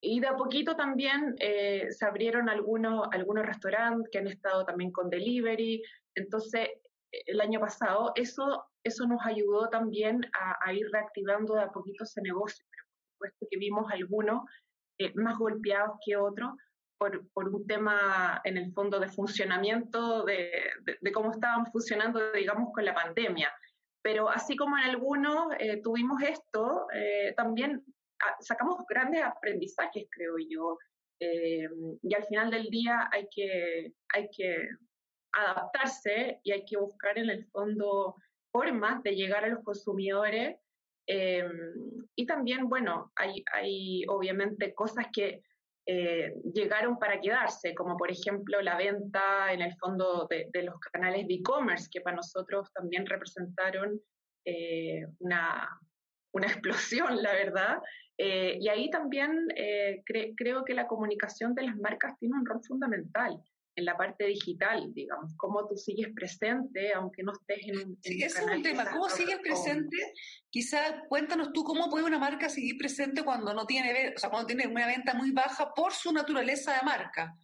Y 0.00 0.20
de 0.20 0.28
a 0.28 0.36
poquito 0.36 0.76
también 0.76 1.34
eh, 1.40 1.88
se 1.90 2.04
abrieron 2.04 2.48
algunos, 2.48 3.08
algunos 3.10 3.44
restaurantes 3.44 4.08
que 4.12 4.18
han 4.18 4.28
estado 4.28 4.64
también 4.64 4.92
con 4.92 5.10
delivery. 5.10 5.82
Entonces, 6.14 6.68
el 7.10 7.40
año 7.40 7.58
pasado, 7.58 8.12
eso, 8.14 8.64
eso 8.88 9.06
nos 9.06 9.24
ayudó 9.24 9.68
también 9.68 10.20
a, 10.32 10.72
ir 10.72 10.86
reactivando 10.92 11.54
de 11.54 11.62
a 11.62 11.70
poquito 11.70 12.04
ese 12.04 12.20
negocio. 12.22 12.64
Pero 12.70 12.84
por 12.86 13.12
supuesto 13.12 13.46
que 13.50 13.58
vimos 13.58 13.90
algunos 13.92 14.42
eh, 14.98 15.12
más 15.14 15.38
golpeados 15.38 15.98
que 16.04 16.16
otros, 16.16 16.50
por, 16.98 17.30
por, 17.32 17.48
un 17.48 17.66
tema 17.66 18.40
en 18.44 18.56
el 18.56 18.72
fondo 18.72 18.98
de 18.98 19.08
funcionamiento, 19.08 20.24
de, 20.24 20.50
de, 21.00 21.12
cómo 21.12 21.30
estaban 21.30 21.64
funcionando, 21.66 22.32
digamos, 22.32 22.72
con 22.72 22.84
la 22.84 22.94
pandemia. 22.94 23.52
Pero 24.02 24.28
así 24.28 24.56
como 24.56 24.76
en 24.78 24.84
algunos 24.84 25.48
eh, 25.58 25.80
tuvimos 25.82 26.22
esto, 26.22 26.86
eh, 26.94 27.34
también 27.36 27.84
ah, 28.20 28.36
sacamos 28.40 28.84
grandes 28.88 29.22
aprendizajes, 29.22 30.06
creo 30.10 30.36
yo. 30.38 30.78
Eh, 31.20 31.68
y 32.02 32.14
al 32.14 32.24
final 32.24 32.50
del 32.50 32.66
día 32.66 33.08
hay 33.12 33.28
que, 33.30 33.92
hay 34.14 34.28
que 34.34 34.68
adaptarse 35.32 36.40
y 36.42 36.52
hay 36.52 36.64
que 36.64 36.78
buscar 36.78 37.18
en 37.18 37.30
el 37.30 37.46
fondo 37.46 38.16
formas 38.58 39.02
de 39.02 39.14
llegar 39.14 39.44
a 39.44 39.48
los 39.48 39.62
consumidores. 39.62 40.56
y 42.16 42.26
también, 42.26 42.68
bueno, 42.68 43.12
hay, 43.16 43.42
hay 43.52 44.04
obviamente 44.08 44.74
cosas 44.74 45.06
que 45.12 45.40
eh, 45.90 46.34
llegaron 46.52 46.98
para 46.98 47.18
quedarse, 47.18 47.74
como 47.74 47.96
por 47.96 48.10
ejemplo 48.10 48.60
la 48.60 48.76
venta 48.76 49.50
en 49.54 49.62
el 49.62 49.74
fondo 49.76 50.28
de, 50.28 50.62
los 50.62 50.78
canales 50.92 51.26
de 51.26 51.34
e-commerce, 51.36 51.88
que 51.90 52.02
para 52.02 52.16
nosotros 52.16 52.70
también 52.74 53.06
representaron 53.06 53.98
eh, 54.44 55.06
una, 55.20 55.66
una, 56.34 56.46
explosión, 56.52 57.22
la 57.22 57.32
verdad. 57.32 57.78
Eh, 58.18 58.58
y 58.60 58.68
ahí 58.68 58.90
también 58.90 59.30
creo 60.36 60.64
que 60.64 60.74
la 60.74 60.86
comunicación 60.86 61.54
de 61.54 61.62
las 61.62 61.76
marcas 61.76 62.18
tiene 62.18 62.34
un 62.34 62.44
rol 62.44 62.60
fundamental 62.66 63.40
en 63.78 63.84
la 63.84 63.96
parte 63.96 64.26
digital, 64.26 64.92
digamos, 64.92 65.32
cómo 65.36 65.66
tú 65.68 65.76
sigues 65.76 66.08
presente 66.12 66.92
aunque 66.92 67.22
no 67.22 67.32
estés 67.32 67.58
en 67.68 67.76
un... 67.76 67.98
Sí, 68.02 68.22
ese 68.22 68.40
es 68.40 68.46
un 68.46 68.62
tema, 68.62 68.90
¿cómo 68.90 69.08
sigues 69.08 69.38
presente? 69.38 69.96
Quizás 70.50 70.94
cuéntanos 71.08 71.52
tú 71.52 71.62
cómo 71.62 71.88
puede 71.88 72.04
una 72.04 72.18
marca 72.18 72.48
seguir 72.48 72.76
presente 72.76 73.22
cuando 73.22 73.54
no 73.54 73.66
tiene, 73.66 74.14
o 74.16 74.18
sea, 74.18 74.30
cuando 74.30 74.48
tiene 74.48 74.66
una 74.66 74.86
venta 74.86 75.14
muy 75.14 75.30
baja 75.30 75.72
por 75.74 75.92
su 75.92 76.12
naturaleza 76.12 76.74
de 76.74 76.82
marca. 76.82 77.36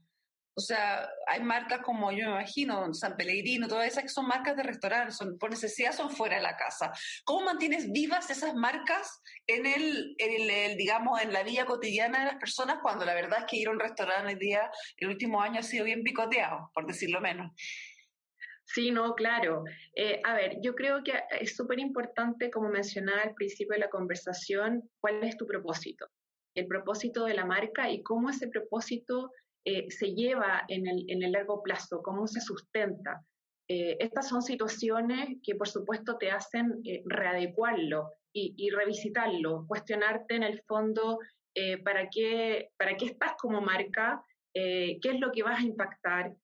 O 0.56 0.60
sea, 0.60 1.08
hay 1.26 1.42
marcas 1.42 1.80
como 1.80 2.12
yo 2.12 2.26
me 2.26 2.32
imagino, 2.32 2.94
San 2.94 3.16
Pellegrino, 3.16 3.66
todas 3.66 3.88
esas 3.88 4.04
que 4.04 4.08
son 4.08 4.26
marcas 4.26 4.56
de 4.56 4.62
restaurantes, 4.62 5.16
son, 5.16 5.36
por 5.36 5.50
necesidad 5.50 5.92
son 5.92 6.10
fuera 6.10 6.36
de 6.36 6.42
la 6.42 6.56
casa. 6.56 6.92
¿Cómo 7.24 7.44
mantienes 7.44 7.90
vivas 7.90 8.30
esas 8.30 8.54
marcas 8.54 9.20
en 9.48 9.66
el, 9.66 10.14
digamos, 10.76 11.20
en 11.20 11.32
la 11.32 11.42
vida 11.42 11.64
cotidiana 11.64 12.20
de 12.20 12.24
las 12.26 12.36
personas 12.36 12.78
cuando 12.82 13.04
la 13.04 13.14
verdad 13.14 13.40
es 13.40 13.44
que 13.46 13.56
ir 13.56 13.68
a 13.68 13.72
un 13.72 13.80
restaurante 13.80 14.32
el 14.32 14.38
día, 14.38 14.70
el 14.98 15.08
último 15.08 15.42
año 15.42 15.58
ha 15.58 15.64
sido 15.64 15.84
bien 15.84 16.04
picoteado, 16.04 16.70
por 16.72 16.86
decirlo 16.86 17.20
menos? 17.20 17.50
Sí, 18.64 18.90
no, 18.90 19.14
claro. 19.14 19.64
Eh, 19.94 20.20
a 20.24 20.34
ver, 20.34 20.56
yo 20.62 20.74
creo 20.74 21.02
que 21.02 21.12
es 21.40 21.54
súper 21.54 21.78
importante, 21.80 22.50
como 22.50 22.68
mencionaba 22.68 23.22
al 23.22 23.34
principio 23.34 23.74
de 23.74 23.80
la 23.80 23.90
conversación, 23.90 24.88
cuál 25.00 25.22
es 25.22 25.36
tu 25.36 25.46
propósito, 25.46 26.08
el 26.54 26.66
propósito 26.66 27.24
de 27.24 27.34
la 27.34 27.44
marca 27.44 27.90
y 27.90 28.02
cómo 28.02 28.30
ese 28.30 28.48
propósito 28.48 29.30
eh, 29.64 29.90
se 29.90 30.14
lleva 30.14 30.64
en 30.68 30.86
el, 30.86 31.04
en 31.08 31.22
el, 31.22 31.32
largo 31.32 31.62
plazo, 31.62 32.02
cómo 32.02 32.26
se 32.26 32.40
sustenta. 32.40 33.24
Eh, 33.68 33.96
estas 33.98 34.28
son 34.28 34.42
situaciones 34.42 35.38
que 35.42 35.54
por 35.54 35.68
supuesto 35.68 36.18
te 36.18 36.30
hacen 36.30 36.80
eh, 36.84 37.02
readecuarlo 37.06 38.12
y, 38.36 38.68
revisitarlo, 38.70 39.64
cuestionarte 39.68 40.34
en 40.34 40.42
el 40.42 40.60
fondo 40.62 41.20
para, 41.84 42.08
qué, 42.10 42.70
para 42.76 42.96
qué 42.96 43.04
estás 43.04 43.34
como 43.40 43.60
marca, 43.60 44.24
qué 44.52 44.98
es 45.00 45.20
lo 45.20 45.30
que 45.30 45.44
vas 45.44 45.60
a 45.60 45.62
impactar, 45.62 46.34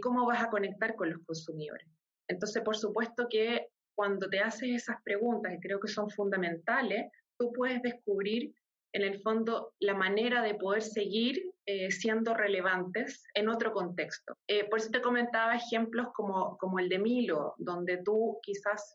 cómo 0.00 0.26
vas 0.26 0.44
a 0.44 0.48
conectar 0.48 0.94
con 0.94 1.10
los 1.10 1.20
consumidores. 1.26 1.88
Entonces, 2.28 2.62
por 2.62 2.76
supuesto 2.76 3.26
que 3.28 3.66
cuando 3.96 4.28
te 4.28 4.38
haces 4.38 4.70
esas 4.70 5.02
preguntas, 5.02 5.50
que 5.54 5.66
creo 5.66 5.80
que 5.80 5.88
son 5.88 6.08
fundamentales, 6.08 7.10
tú 7.36 7.52
puedes 7.52 7.82
descubrir 7.82 8.54
en 8.92 9.02
el 9.02 9.20
fondo 9.20 9.72
la 9.80 9.94
manera 9.94 10.42
de 10.42 10.54
poder 10.54 10.82
seguir 10.82 11.52
eh, 11.72 11.92
siendo 11.92 12.34
relevantes 12.34 13.22
en 13.32 13.48
otro 13.48 13.72
contexto. 13.72 14.36
Eh, 14.48 14.64
por 14.68 14.80
eso 14.80 14.90
te 14.90 15.00
comentaba 15.00 15.54
ejemplos 15.54 16.08
como, 16.12 16.58
como 16.58 16.80
el 16.80 16.88
de 16.88 16.98
Milo, 16.98 17.54
donde 17.58 17.98
tú 17.98 18.40
quizás 18.42 18.92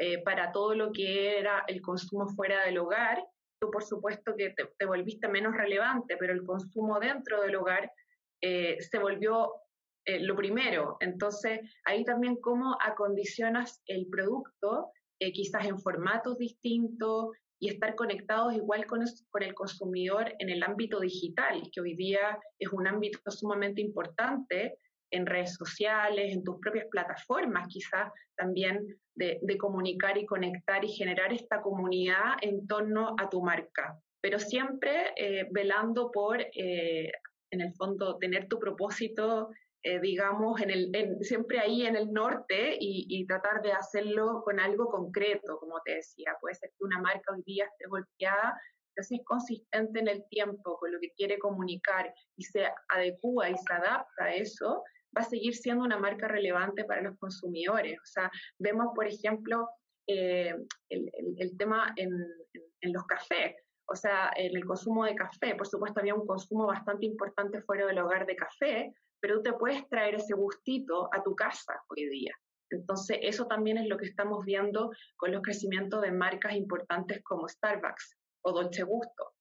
eh, 0.00 0.24
para 0.24 0.50
todo 0.50 0.74
lo 0.74 0.90
que 0.90 1.38
era 1.38 1.62
el 1.68 1.80
consumo 1.80 2.26
fuera 2.30 2.64
del 2.64 2.78
hogar, 2.78 3.24
tú 3.60 3.70
por 3.70 3.84
supuesto 3.84 4.34
que 4.36 4.50
te, 4.50 4.86
volviste 4.86 5.28
menos 5.28 5.54
relevante, 5.54 6.16
pero 6.16 6.32
el 6.32 6.42
consumo 6.42 6.98
dentro 6.98 7.42
del 7.42 7.54
hogar 7.54 7.92
se 8.40 8.98
volvió 9.00 9.52
lo 10.04 10.34
primero. 10.34 10.96
Entonces, 10.98 11.60
ahí 11.84 12.04
también 12.04 12.36
cómo 12.40 12.76
acondicionas 12.80 13.82
el 13.86 14.08
producto, 14.08 14.90
quizás 15.18 15.64
en 15.64 15.78
formatos 15.78 16.38
distintos, 16.38 17.30
y 17.58 17.70
estar 17.70 17.94
conectados 17.94 18.54
igual 18.54 18.86
con, 18.86 19.02
el 19.02 19.54
consumidor 19.54 20.34
en 20.38 20.50
el 20.50 20.62
ámbito 20.62 21.00
digital, 21.00 21.62
que 21.72 21.80
hoy 21.80 21.94
día 21.94 22.38
es 22.58 22.68
un 22.70 22.86
ámbito 22.86 23.18
sumamente 23.30 23.80
importante 23.80 24.78
en 25.10 25.24
redes 25.24 25.54
sociales, 25.54 26.32
en 26.32 26.42
tus 26.42 26.58
propias 26.60 26.86
plataformas, 26.90 27.68
quizás 27.68 28.12
también 28.36 28.86
de, 29.14 29.40
comunicar 29.58 30.18
y 30.18 30.26
conectar 30.26 30.84
y 30.84 30.88
generar 30.88 31.32
esta 31.32 31.62
comunidad 31.62 32.34
en 32.42 32.66
torno 32.66 33.14
a 33.18 33.28
tu 33.30 33.42
marca, 33.42 33.98
pero 34.20 34.38
siempre 34.38 35.14
eh, 35.16 35.46
velando 35.50 36.10
por, 36.10 36.40
eh, 36.40 37.10
en 37.50 37.60
el 37.60 37.72
fondo, 37.74 38.18
tener 38.18 38.48
tu 38.48 38.58
propósito 38.58 39.50
eh, 39.86 40.00
digamos, 40.00 40.60
en 40.60 40.70
el, 40.70 41.16
siempre 41.20 41.60
ahí 41.60 41.86
en 41.86 41.94
el 41.94 42.12
norte 42.12 42.76
y, 42.80 43.24
tratar 43.28 43.62
de 43.62 43.70
hacerlo 43.70 44.42
con 44.44 44.58
algo 44.58 44.88
concreto, 44.90 45.60
como 45.60 45.80
te 45.84 45.94
decía. 45.94 46.36
Puede 46.40 46.56
ser 46.56 46.70
que 46.70 46.84
una 46.84 47.00
marca 47.00 47.32
hoy 47.32 47.44
día 47.46 47.66
esté 47.66 47.86
golpeada, 47.86 48.60
pero 48.92 49.06
si 49.06 49.14
es 49.14 49.24
consistente 49.24 50.00
en 50.00 50.08
el 50.08 50.24
tiempo 50.28 50.76
con 50.78 50.90
lo 50.90 50.98
que 50.98 51.12
quiere 51.12 51.38
comunicar 51.38 52.12
y 52.36 52.42
se 52.42 52.66
adecua 52.88 53.48
y 53.48 53.56
se 53.56 53.72
adapta 53.72 54.24
a 54.24 54.34
eso, 54.34 54.82
va 55.16 55.22
a 55.22 55.30
seguir 55.30 55.54
siendo 55.54 55.84
una 55.84 55.98
marca 55.98 56.26
relevante 56.26 56.84
para 56.84 57.02
los 57.02 57.16
consumidores. 57.18 57.96
O 57.96 58.06
sea, 58.06 58.28
vemos, 58.58 58.88
por 58.92 59.06
ejemplo, 59.06 59.68
eh, 60.08 60.52
el, 60.88 61.56
tema 61.58 61.92
en, 61.94 62.10
en 62.80 62.92
los 62.92 63.04
cafés. 63.04 63.54
O 63.88 63.94
sea, 63.94 64.32
en 64.34 64.56
el 64.56 64.64
consumo 64.64 65.04
de 65.04 65.14
café, 65.14 65.54
por 65.54 65.68
supuesto, 65.68 66.00
había 66.00 66.16
un 66.16 66.26
consumo 66.26 66.66
bastante 66.66 67.06
importante 67.06 67.62
fuera 67.62 67.86
del 67.86 68.00
hogar 68.00 68.26
de 68.26 68.34
café, 68.34 68.92
pero 69.26 69.38
tú 69.38 69.42
te 69.42 69.52
puedes 69.54 69.88
traer 69.88 70.14
ese 70.14 70.34
gustito 70.34 71.08
a 71.12 71.20
tu 71.20 71.34
casa 71.34 71.82
hoy 71.88 72.08
día. 72.08 72.32
Entonces, 72.70 73.18
eso 73.22 73.48
también 73.48 73.76
es 73.76 73.88
lo 73.88 73.96
que 73.96 74.06
estamos 74.06 74.44
viendo 74.44 74.92
con 75.16 75.32
los 75.32 75.42
crecimientos 75.42 76.00
de 76.02 76.12
marcas 76.12 76.54
importantes 76.54 77.24
como 77.24 77.48
Starbucks 77.48 78.16
o 78.42 78.52
Dolce 78.52 78.84
Gusto, 78.84 79.32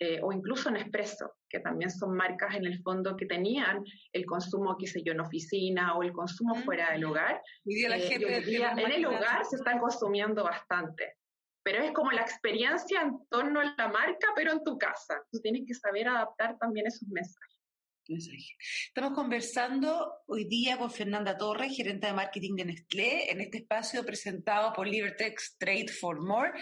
eh, 0.00 0.18
o 0.22 0.32
incluso 0.32 0.70
Nespresso, 0.70 1.34
que 1.46 1.60
también 1.60 1.90
son 1.90 2.16
marcas 2.16 2.54
en 2.54 2.64
el 2.64 2.80
fondo 2.80 3.14
que 3.18 3.26
tenían 3.26 3.84
el 4.14 4.24
consumo, 4.24 4.78
qué 4.78 4.86
sé 4.86 5.02
yo, 5.04 5.12
en 5.12 5.20
oficina 5.20 5.94
o 5.94 6.02
el 6.02 6.14
consumo 6.14 6.54
fuera 6.54 6.92
del 6.92 7.04
hogar. 7.04 7.42
Y 7.66 7.86
la 7.86 7.98
eh, 7.98 8.14
en 8.14 8.92
el 8.92 9.04
hogar 9.04 9.44
se 9.44 9.56
están 9.56 9.78
consumiendo 9.78 10.42
bastante. 10.42 11.18
Pero 11.62 11.84
es 11.84 11.92
como 11.92 12.10
la 12.12 12.22
experiencia 12.22 13.02
en 13.02 13.18
torno 13.28 13.60
a 13.60 13.74
la 13.76 13.88
marca, 13.88 14.28
pero 14.34 14.52
en 14.52 14.64
tu 14.64 14.78
casa. 14.78 15.22
Tú 15.30 15.38
tienes 15.40 15.64
que 15.66 15.74
saber 15.74 16.08
adaptar 16.08 16.56
también 16.56 16.86
esos 16.86 17.06
mensajes. 17.08 17.53
Estamos 18.06 19.14
conversando 19.14 20.24
hoy 20.26 20.44
día 20.44 20.76
con 20.76 20.90
Fernanda 20.90 21.38
Torres, 21.38 21.74
gerente 21.74 22.06
de 22.06 22.12
marketing 22.12 22.54
de 22.56 22.64
Nestlé, 22.66 23.30
en 23.30 23.40
este 23.40 23.58
espacio 23.58 24.04
presentado 24.04 24.74
por 24.74 24.86
Libertex 24.86 25.56
Trade 25.56 25.88
for 25.88 26.20
More. 26.20 26.52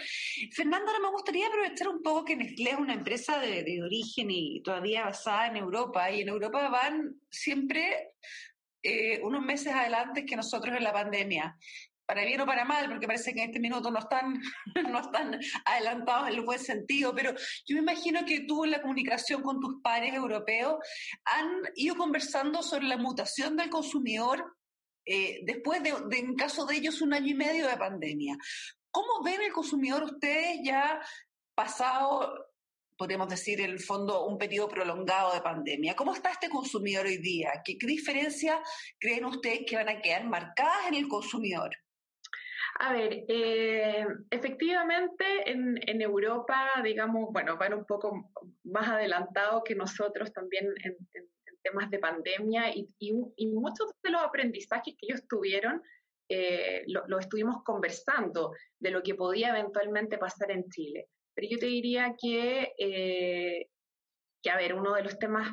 Fernanda, 0.53 0.87
ahora 0.87 1.03
me 1.03 1.11
gustaría 1.11 1.47
aprovechar 1.47 1.89
un 1.89 2.01
poco 2.01 2.23
que 2.23 2.37
Nestlé 2.37 2.69
es 2.69 2.77
una 2.77 2.93
empresa 2.93 3.39
de, 3.39 3.81
origen 3.83 4.31
y 4.31 4.61
todavía 4.63 5.03
basada 5.03 5.47
en 5.47 5.57
Europa, 5.57 6.09
y 6.09 6.21
en 6.21 6.29
Europa 6.29 6.69
van 6.69 7.13
siempre 7.29 8.13
eh, 8.81 9.19
unos 9.21 9.41
meses 9.41 9.73
adelante 9.73 10.25
que 10.25 10.37
nosotros 10.37 10.77
en 10.77 10.83
la 10.83 10.93
pandemia. 10.93 11.57
Para 12.05 12.25
bien 12.25 12.41
o 12.41 12.45
para 12.45 12.65
mal, 12.65 12.89
porque 12.89 13.07
parece 13.07 13.33
que 13.33 13.41
en 13.41 13.49
este 13.49 13.59
minuto 13.59 13.89
no 13.91 13.99
están, 13.99 14.41
no 14.91 14.99
están 14.99 15.39
adelantados 15.65 16.29
en 16.29 16.35
el 16.35 16.41
buen 16.41 16.59
sentido, 16.59 17.13
pero 17.15 17.33
yo 17.65 17.75
me 17.75 17.81
imagino 17.81 18.25
que 18.25 18.41
tú 18.41 18.65
en 18.65 18.71
la 18.71 18.81
comunicación 18.81 19.41
con 19.41 19.59
tus 19.59 19.81
pares 19.81 20.13
europeos 20.13 20.75
han 21.25 21.61
ido 21.75 21.95
conversando 21.95 22.61
sobre 22.61 22.87
la 22.87 22.97
mutación 22.97 23.55
del 23.55 23.69
consumidor 23.69 24.55
eh, 25.05 25.41
después 25.43 25.83
de, 25.83 25.93
en 26.11 26.35
caso 26.35 26.65
de 26.65 26.75
ellos, 26.75 27.01
un 27.01 27.13
año 27.13 27.27
y 27.27 27.35
medio 27.35 27.67
de 27.67 27.77
pandemia. 27.77 28.37
¿Cómo 28.89 29.23
ven 29.23 29.41
el 29.41 29.51
consumidor 29.51 30.03
ustedes 30.03 30.59
ya 30.63 31.01
pasado, 31.55 32.51
podríamos 32.97 33.27
decir, 33.27 33.59
en 33.59 33.71
el 33.71 33.79
fondo, 33.79 34.25
un 34.25 34.37
periodo 34.37 34.69
prolongado 34.69 35.33
de 35.33 35.41
pandemia? 35.41 35.95
¿Cómo 35.95 36.13
está 36.13 36.31
este 36.31 36.49
consumidor 36.49 37.05
hoy 37.05 37.17
día? 37.17 37.61
¿Qué, 37.65 37.77
qué 37.77 37.87
diferencias 37.87 38.59
creen 38.99 39.25
ustedes 39.25 39.61
que 39.67 39.75
van 39.75 39.89
a 39.89 40.01
quedar 40.01 40.25
marcadas 40.25 40.87
en 40.87 40.95
el 40.95 41.07
consumidor? 41.07 41.75
A 42.79 42.91
ver, 42.91 43.25
eh, 43.27 44.05
efectivamente 44.31 45.23
en, 45.45 45.79
en, 45.87 46.01
Europa, 46.01 46.71
digamos, 46.83 47.31
bueno, 47.31 47.55
van 47.57 47.75
un 47.75 47.85
poco 47.85 48.31
más 48.63 48.87
adelantados 48.87 49.63
que 49.63 49.75
nosotros 49.75 50.33
también 50.33 50.65
en, 50.83 50.97
en, 51.13 51.29
temas 51.61 51.89
de 51.89 51.99
pandemia 51.99 52.75
y, 52.75 52.87
y, 52.99 53.13
y, 53.37 53.47
muchos 53.47 53.89
de 54.03 54.09
los 54.09 54.21
aprendizajes 54.21 54.95
que 54.97 55.05
ellos 55.07 55.25
tuvieron 55.29 55.81
eh, 56.27 56.83
lo, 56.87 57.07
lo, 57.07 57.19
estuvimos 57.19 57.63
conversando 57.63 58.51
de 58.79 58.91
lo 58.91 59.01
que 59.01 59.15
podía 59.15 59.49
eventualmente 59.49 60.17
pasar 60.17 60.51
en 60.51 60.67
Chile. 60.69 61.07
Pero 61.33 61.47
yo 61.49 61.57
te 61.57 61.67
diría 61.67 62.15
que, 62.19 62.73
eh, 62.77 63.69
que 64.41 64.49
a 64.49 64.57
ver, 64.57 64.73
uno 64.73 64.93
de 64.93 65.03
los 65.03 65.17
temas 65.19 65.47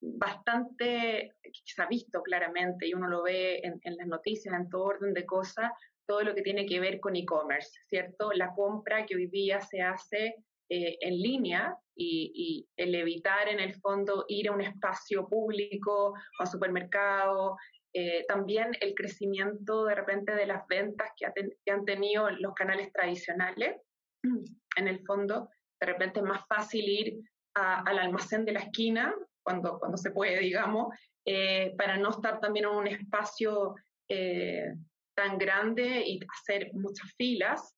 bastante 0.00 1.34
que 1.40 1.50
se 1.64 1.82
ha 1.82 1.86
visto 1.86 2.22
claramente 2.22 2.86
y 2.86 2.94
uno 2.94 3.08
lo 3.08 3.22
ve 3.22 3.60
en, 3.62 3.78
en 3.82 3.96
las 3.96 4.06
noticias, 4.06 4.54
en 4.54 4.68
todo 4.68 4.84
orden 4.84 5.14
de 5.14 5.24
cosas, 5.24 5.70
todo 6.06 6.22
lo 6.22 6.34
que 6.34 6.42
tiene 6.42 6.66
que 6.66 6.80
ver 6.80 7.00
con 7.00 7.16
e-commerce, 7.16 7.70
¿cierto? 7.88 8.32
La 8.32 8.52
compra 8.54 9.06
que 9.06 9.16
hoy 9.16 9.26
día 9.26 9.60
se 9.60 9.82
hace 9.82 10.36
eh, 10.68 10.96
en 11.00 11.20
línea 11.20 11.76
y, 11.96 12.32
y, 12.34 12.68
el 12.76 12.94
evitar 12.94 13.48
en 13.48 13.60
el 13.60 13.74
fondo 13.74 14.24
ir 14.28 14.48
a 14.48 14.52
un 14.52 14.60
espacio 14.60 15.28
público, 15.28 16.14
a 16.38 16.42
un 16.42 16.46
supermercado, 16.46 17.56
eh, 17.96 18.24
también 18.26 18.72
el 18.80 18.92
crecimiento 18.92 19.84
de 19.84 19.94
repente 19.94 20.34
de 20.34 20.46
las 20.46 20.66
ventas 20.66 21.10
que, 21.16 21.26
ha 21.26 21.32
ten, 21.32 21.54
que, 21.64 21.70
han 21.70 21.84
tenido 21.84 22.28
los 22.28 22.52
canales 22.54 22.92
tradicionales, 22.92 23.76
en 24.76 24.88
el 24.88 25.04
fondo, 25.06 25.48
de 25.80 25.86
repente 25.86 26.18
es 26.18 26.26
más 26.26 26.44
fácil 26.48 26.88
ir 26.88 27.20
a, 27.54 27.82
al 27.82 28.00
almacén 28.00 28.44
de 28.44 28.52
la 28.52 28.60
esquina, 28.60 29.14
cuando, 29.44 29.78
cuando 29.78 29.96
se 29.96 30.10
puede, 30.10 30.40
digamos, 30.40 30.92
eh, 31.24 31.72
para 31.78 31.96
no 31.96 32.10
estar 32.10 32.40
también 32.40 32.64
en 32.66 32.72
un 32.72 32.86
espacio 32.88 33.76
eh, 34.08 34.74
tan 35.14 35.38
grande 35.38 36.02
y 36.06 36.20
hacer 36.40 36.70
muchas 36.74 37.10
filas. 37.16 37.74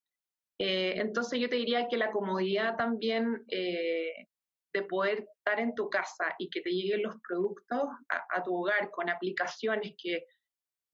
Eh, 0.58 0.94
entonces 0.96 1.38
yo 1.38 1.48
te 1.48 1.56
diría 1.56 1.86
que 1.88 1.96
la 1.96 2.10
comodidad 2.10 2.76
también 2.76 3.44
eh, 3.48 4.26
de 4.72 4.82
poder 4.82 5.26
estar 5.38 5.60
en 5.60 5.74
tu 5.74 5.88
casa 5.90 6.34
y 6.38 6.48
que 6.48 6.60
te 6.60 6.70
lleguen 6.70 7.02
los 7.02 7.16
productos 7.28 7.88
a, 8.08 8.38
a 8.38 8.42
tu 8.42 8.54
hogar 8.54 8.90
con 8.90 9.08
aplicaciones 9.10 9.94
que, 9.98 10.24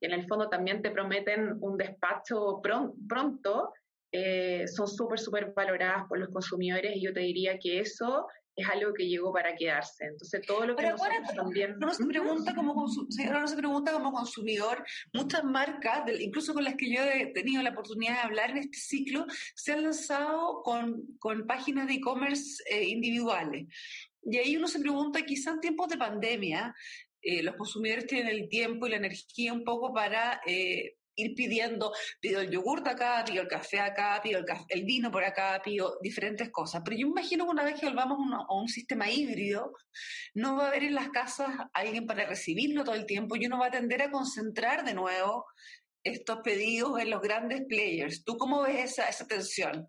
en 0.02 0.12
el 0.12 0.26
fondo 0.26 0.49
también 0.49 0.82
te 0.82 0.90
prometen 0.90 1.56
un 1.61 1.76
despacho 1.76 2.61
pron 2.62 2.92
pronto, 3.08 3.72
eh, 4.12 4.66
son 4.66 4.88
súper, 4.88 5.18
súper 5.18 5.52
valoradas 5.54 6.06
por 6.08 6.18
los 6.18 6.28
consumidores 6.28 6.96
y 6.96 7.04
yo 7.04 7.12
te 7.12 7.20
diría 7.20 7.58
que 7.58 7.80
eso 7.80 8.26
es 8.54 8.68
algo 8.68 8.92
que 8.92 9.09
llegó 9.09 9.32
para 9.32 9.54
quedarse. 9.54 10.04
Entonces, 10.04 10.44
todo 10.47 10.66
lo 10.66 10.76
que 10.76 10.82
Pero 10.82 10.97
nosotros 10.97 11.18
ahora, 11.25 11.35
también... 11.35 11.76
Uno 11.76 11.94
se, 11.94 12.04
pregunta 12.04 12.54
como 12.54 12.73
uno 12.73 13.47
se 13.47 13.56
pregunta 13.56 13.92
como 13.92 14.12
consumidor, 14.12 14.85
muchas 15.12 15.44
marcas, 15.44 16.02
incluso 16.21 16.54
con 16.54 16.64
las 16.64 16.75
que 16.75 16.94
yo 16.94 17.02
he 17.02 17.26
tenido 17.32 17.62
la 17.62 17.71
oportunidad 17.71 18.14
de 18.14 18.21
hablar 18.21 18.50
en 18.50 18.59
este 18.59 18.78
ciclo, 18.78 19.26
se 19.54 19.73
han 19.73 19.82
lanzado 19.82 20.62
con, 20.62 21.16
con 21.18 21.47
páginas 21.47 21.87
de 21.87 21.94
e-commerce 21.94 22.62
eh, 22.71 22.85
individuales. 22.88 23.66
Y 24.25 24.37
ahí 24.38 24.56
uno 24.56 24.68
se 24.68 24.80
pregunta, 24.80 25.23
quizá 25.23 25.50
en 25.50 25.61
tiempos 25.61 25.88
de 25.88 25.97
pandemia, 25.97 26.75
eh, 27.23 27.42
los 27.42 27.54
consumidores 27.56 28.06
tienen 28.06 28.28
el 28.28 28.49
tiempo 28.49 28.87
y 28.87 28.90
la 28.90 28.97
energía 28.97 29.52
un 29.52 29.64
poco 29.64 29.92
para 29.92 30.40
eh, 30.47 30.97
ir 31.16 31.35
pidiendo, 31.35 31.92
pido 32.21 32.40
el 32.40 32.50
yogurt 32.50 32.87
acá, 32.87 33.25
pido 33.26 33.42
el 33.42 33.49
café 33.49 33.81
acá, 33.81 34.21
pido 34.23 34.38
el, 34.38 34.45
café, 34.45 34.64
el 34.69 34.85
vino 34.85 35.11
por 35.11 35.25
acá, 35.25 35.61
pido 35.64 35.99
diferentes 36.00 36.50
cosas. 36.50 36.83
Pero 36.85 36.97
yo 36.97 37.07
imagino 37.07 37.44
que 37.44 37.51
una 37.51 37.64
vez 37.64 37.79
que 37.79 37.87
volvamos 37.87 38.18
a 38.18 38.22
un, 38.22 38.35
a 38.35 38.55
un, 38.55 38.68
sistema 38.68 39.11
híbrido, 39.11 39.72
no 40.35 40.57
va 40.57 40.66
a 40.66 40.68
haber 40.68 40.85
en 40.85 40.94
las 40.94 41.11
casas 41.11 41.51
alguien 41.72 42.07
para 42.07 42.27
recibirlo 42.27 42.85
todo 42.85 42.94
el 42.94 43.07
tiempo 43.07 43.37
y 43.37 43.46
uno 43.46 43.59
va 43.59 43.66
a 43.66 43.70
tender 43.70 44.03
a 44.03 44.11
concentrar 44.11 44.85
de 44.85 44.94
nuevo 44.94 45.46
estos 46.05 46.40
pedidos 46.40 47.01
en 47.01 47.11
los 47.11 47.20
grandes 47.20 47.62
players. 47.68 48.25
¿Tú 48.25 48.37
cómo 48.37 48.62
ves 48.62 48.92
esa, 48.92 49.09
esa 49.09 49.27
tensión? 49.27 49.87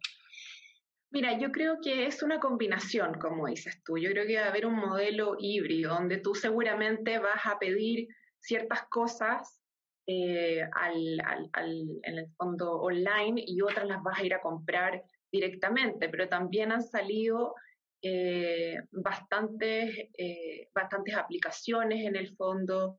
Mira, 1.12 1.38
yo 1.38 1.52
creo 1.52 1.80
que 1.82 2.08
es 2.08 2.24
una 2.24 2.40
combinación, 2.40 3.14
como 3.20 3.48
dices 3.48 3.82
tú. 3.84 3.98
Yo 3.98 4.10
creo 4.10 4.26
que 4.26 4.38
va 4.38 4.46
a 4.46 4.50
haber 4.50 4.66
un 4.66 4.76
modelo 4.76 5.36
híbrido 5.40 5.94
donde 5.94 6.18
tú 6.18 6.34
seguramente 6.34 7.20
vas 7.20 7.46
a 7.46 7.60
pedir 7.60 8.08
ciertas 8.40 8.88
cosas 8.90 9.63
eh, 10.06 10.62
al, 10.74 11.22
al, 11.54 12.02
en 12.04 12.18
el 12.18 12.28
fondo 12.36 12.74
online 12.74 13.42
y 13.48 13.62
otras 13.62 13.88
las 13.88 14.04
vas 14.04 14.20
a 14.20 14.26
ir 14.26 14.34
a 14.34 14.42
comprar 14.42 15.02
directamente, 15.32 16.10
pero 16.10 16.28
también 16.28 16.74
han 16.74 16.84
salido 16.84 17.56
eh, 18.02 18.82
bastantes, 18.92 20.10
eh, 20.18 20.68
bastantes 20.76 21.16
aplicaciones 21.16 22.06
en 22.06 22.18
el 22.18 22.36
fondo. 22.36 22.98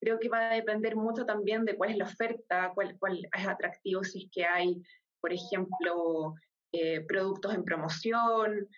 Creo 0.00 0.18
que 0.18 0.30
va 0.30 0.50
a 0.50 0.54
depender 0.54 0.96
mucho 0.96 1.26
también 1.26 1.66
de 1.66 1.76
cuál 1.76 1.90
es 1.90 1.98
la 1.98 2.04
oferta, 2.06 2.72
cuál, 2.74 2.96
cuál 2.98 3.28
es 3.36 3.46
atractivo 3.46 4.02
si 4.02 4.24
es 4.24 4.30
que 4.32 4.46
hay, 4.46 4.80
por 5.20 5.34
ejemplo, 5.34 6.34
productos 7.08 7.54
en 7.54 7.64
promoción, 7.64 8.68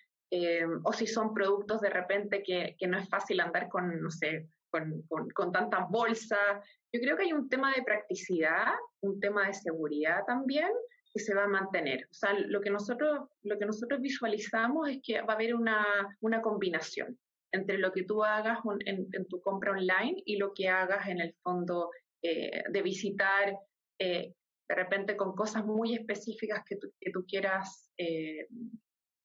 o 0.84 0.92
si 0.92 1.06
son 1.06 1.34
productos 1.34 1.80
de 1.80 1.90
repente 1.90 2.42
que, 2.44 2.76
que 2.78 2.86
no 2.86 2.98
es 2.98 3.08
fácil 3.08 3.40
andar 3.40 3.68
con, 3.68 4.00
no 4.00 4.10
sé, 4.10 4.46
con, 4.70 5.02
con, 5.08 5.28
con 5.30 5.52
tantas 5.52 5.88
bolsas. 5.88 6.64
Yo 6.92 7.00
creo 7.00 7.16
que 7.16 7.24
hay 7.24 7.32
un 7.32 7.48
tema 7.48 7.72
de 7.74 7.82
practicidad, 7.82 8.74
un 9.02 9.20
tema 9.20 9.46
de 9.46 9.54
seguridad 9.54 10.24
también 10.26 10.70
que 11.12 11.20
se 11.20 11.34
va 11.34 11.44
a 11.44 11.48
mantener. 11.48 12.06
O 12.10 12.14
sea, 12.14 12.32
lo 12.34 12.60
que 12.60 12.70
nosotros, 12.70 13.28
lo 13.42 13.58
que 13.58 13.66
nosotros 13.66 14.00
visualizamos 14.00 14.88
es 14.88 15.00
que 15.02 15.20
va 15.22 15.32
a 15.32 15.36
haber 15.36 15.54
una, 15.54 15.84
una 16.20 16.40
combinación 16.40 17.18
entre 17.52 17.78
lo 17.78 17.92
que 17.92 18.04
tú 18.04 18.22
hagas 18.24 18.58
un, 18.64 18.78
en, 18.86 19.06
en, 19.12 19.26
tu 19.26 19.40
compra 19.40 19.72
online 19.72 20.22
y 20.26 20.36
lo 20.36 20.52
que 20.52 20.68
hagas 20.68 21.08
en 21.08 21.20
el 21.20 21.34
fondo 21.42 21.90
eh, 22.22 22.62
de 22.70 22.82
visitar 22.82 23.56
eh, 23.98 24.34
de 24.68 24.74
repente 24.74 25.16
con 25.16 25.34
cosas 25.34 25.64
muy 25.64 25.94
específicas 25.94 26.62
que 26.66 26.76
tú, 26.76 26.92
que 27.00 27.10
tú 27.10 27.24
quieras 27.26 27.90
eh, 27.96 28.46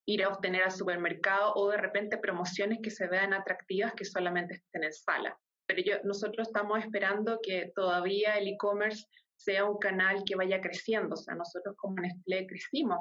ir 0.05 0.23
a 0.23 0.29
obtener 0.29 0.63
al 0.63 0.71
supermercado 0.71 1.53
o 1.55 1.69
de 1.69 1.77
repente 1.77 2.17
promociones 2.17 2.79
que 2.81 2.91
se 2.91 3.07
vean 3.07 3.33
atractivas 3.33 3.93
que 3.93 4.05
solamente 4.05 4.55
estén 4.55 4.83
en 4.83 4.93
sala. 4.93 5.37
Pero 5.65 5.81
yo, 5.81 5.95
nosotros 6.03 6.47
estamos 6.47 6.79
esperando 6.79 7.39
que 7.41 7.71
todavía 7.75 8.37
el 8.37 8.47
e-commerce 8.47 9.05
sea 9.35 9.65
un 9.65 9.77
canal 9.77 10.23
que 10.25 10.35
vaya 10.35 10.61
creciendo. 10.61 11.13
O 11.13 11.17
sea, 11.17 11.35
nosotros 11.35 11.75
como 11.77 11.95
Nestlé 11.95 12.47
crecimos 12.47 12.99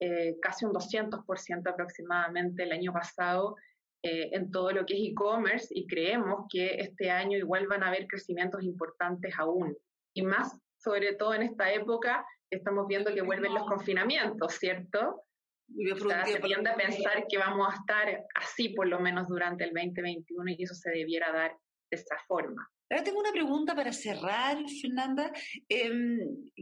eh, 0.00 0.36
casi 0.42 0.66
un 0.66 0.72
200% 0.72 1.70
aproximadamente 1.70 2.64
el 2.64 2.72
año 2.72 2.92
pasado 2.92 3.56
eh, 4.02 4.28
en 4.32 4.50
todo 4.50 4.72
lo 4.72 4.84
que 4.84 4.94
es 4.94 5.10
e-commerce 5.12 5.68
y 5.70 5.86
creemos 5.86 6.46
que 6.50 6.74
este 6.80 7.10
año 7.10 7.38
igual 7.38 7.66
van 7.66 7.82
a 7.82 7.88
haber 7.88 8.06
crecimientos 8.06 8.62
importantes 8.62 9.34
aún. 9.38 9.76
Y 10.14 10.22
más, 10.22 10.58
sobre 10.76 11.14
todo 11.14 11.34
en 11.34 11.42
esta 11.42 11.72
época, 11.72 12.26
estamos 12.50 12.86
viendo 12.86 13.12
que 13.12 13.22
vuelven 13.22 13.54
los 13.54 13.66
confinamientos, 13.66 14.54
¿cierto? 14.54 15.24
O 15.68 16.08
sea, 16.08 16.24
se 16.24 16.40
tiende 16.40 16.70
a 16.70 16.76
pensar 16.76 17.26
que 17.28 17.38
vamos 17.38 17.68
a 17.68 17.76
estar 17.76 18.24
así 18.34 18.70
por 18.70 18.86
lo 18.86 19.00
menos 19.00 19.28
durante 19.28 19.64
el 19.64 19.70
2021 19.74 20.52
y 20.56 20.62
eso 20.62 20.74
se 20.74 20.90
debiera 20.90 21.32
dar 21.32 21.52
de 21.90 21.96
esa 21.96 22.16
forma. 22.26 22.70
Ahora 22.88 23.02
tengo 23.02 23.18
una 23.18 23.32
pregunta 23.32 23.74
para 23.74 23.92
cerrar, 23.92 24.58
Fernanda, 24.80 25.32
eh, 25.68 25.90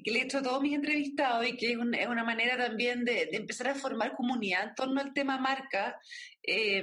que 0.02 0.10
le 0.10 0.20
he 0.20 0.22
hecho 0.22 0.38
a 0.38 0.42
todos 0.42 0.62
mis 0.62 0.74
entrevistados 0.74 1.46
y 1.46 1.56
que 1.56 1.72
es, 1.72 1.76
un, 1.76 1.94
es 1.94 2.06
una 2.06 2.24
manera 2.24 2.56
también 2.56 3.04
de, 3.04 3.26
de, 3.26 3.36
empezar 3.36 3.68
a 3.68 3.74
formar 3.74 4.16
comunidad 4.16 4.68
en 4.68 4.74
torno 4.74 5.00
al 5.02 5.12
tema 5.12 5.38
marca. 5.38 5.98
Eh, 6.42 6.82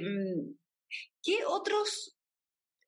¿Qué 1.22 1.38
otros 1.46 2.11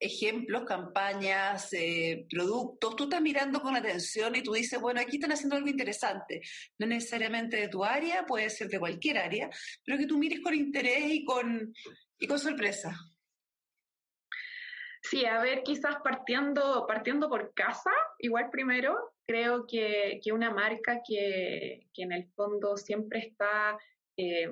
ejemplos, 0.05 0.65
campañas, 0.65 1.73
eh, 1.73 2.27
productos, 2.29 2.97
tú 2.97 3.05
estás 3.05 3.21
mirando 3.21 3.61
con 3.61 3.77
atención 3.77 4.37
y 4.37 4.43
tú 4.43 4.53
dices, 4.53 4.81
bueno, 4.81 5.01
aquí 5.01 5.17
están 5.17 5.33
haciendo 5.33 5.57
algo 5.57 5.69
interesante, 5.69 6.43
no 6.79 6.87
necesariamente 6.87 7.57
de 7.57 7.69
tu 7.69 7.85
área, 7.85 8.27
puede 8.27 8.51
ser 8.51 8.69
de 8.69 8.79
cualquier 8.79 9.19
área, 9.19 9.51
pero 9.85 9.99
que 9.99 10.07
tú 10.07 10.19
mires 10.19 10.41
con 10.41 10.55
interés 10.55 11.05
y 11.07 11.25
con, 11.25 11.75
y 12.19 12.27
con 12.27 12.39
sorpresa. 12.39 12.97
Sí, 15.03 15.27
a 15.27 15.41
ver, 15.41 15.63
quizás 15.63 15.97
partiendo, 16.03 16.87
partiendo 16.87 17.29
por 17.29 17.53
casa, 17.53 17.91
igual 18.19 18.49
primero, 18.51 19.15
creo 19.27 19.67
que, 19.67 20.19
que 20.23 20.33
una 20.33 20.51
marca 20.51 21.03
que, 21.07 21.89
que, 21.93 22.03
en 22.03 22.13
el 22.13 22.27
fondo 22.35 22.77
siempre 22.79 23.19
está 23.21 23.79
eh, 24.17 24.49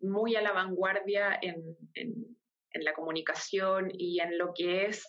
muy 0.00 0.34
a 0.34 0.42
la 0.42 0.52
vanguardia 0.52 1.38
en, 1.40 1.76
en, 1.94 2.36
en 2.72 2.84
la 2.84 2.94
comunicación 2.94 3.90
y 3.92 4.20
en 4.20 4.38
lo 4.38 4.52
que 4.54 4.86
es 4.86 5.06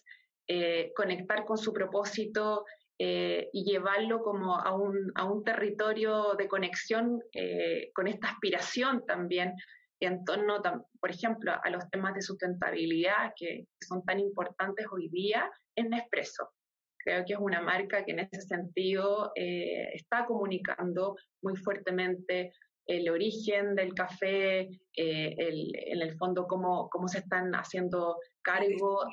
eh, 0.48 0.92
conectar 0.94 1.46
con 1.46 1.58
su 1.58 1.72
propósito 1.72 2.66
eh, 3.00 3.50
y 3.54 3.64
llevarlo 3.64 4.22
como 4.22 4.60
a 4.60 4.76
un, 4.76 5.10
a 5.16 5.24
un 5.24 5.42
territorio 5.44 6.34
de 6.38 6.50
conexión 6.50 7.22
eh, 7.34 7.92
con 7.94 8.08
esta 8.08 8.28
aspiración 8.28 9.06
también 9.06 9.54
en 10.02 10.26
torno, 10.26 10.62
por 11.00 11.12
ejemplo, 11.12 11.54
a 11.64 11.70
los 11.70 11.90
temas 11.90 12.14
de 12.14 12.22
sustentabilidad 12.22 13.32
que, 13.38 13.68
son 13.88 14.04
tan 14.04 14.20
importantes 14.20 14.86
hoy 14.92 15.08
día 15.08 15.50
en 15.78 15.92
Nespresso. 15.92 16.50
Creo 16.98 17.24
que 17.26 17.34
es 17.34 17.40
una 17.40 17.62
marca 17.62 18.04
que 18.04 18.12
en 18.12 18.20
ese 18.20 18.42
sentido 18.42 19.32
está 19.36 20.26
comunicando 20.26 21.16
muy 21.42 21.56
fuertemente 21.56 22.52
el 22.86 23.10
origen 23.10 23.76
del 23.76 23.94
café, 23.94 24.70
en 24.96 26.02
el 26.02 26.18
fondo 26.18 26.48
cómo, 26.48 26.90
cómo 26.90 27.08
se 27.08 27.20
están 27.20 27.54
haciendo 27.54 28.18
cargo 28.42 29.06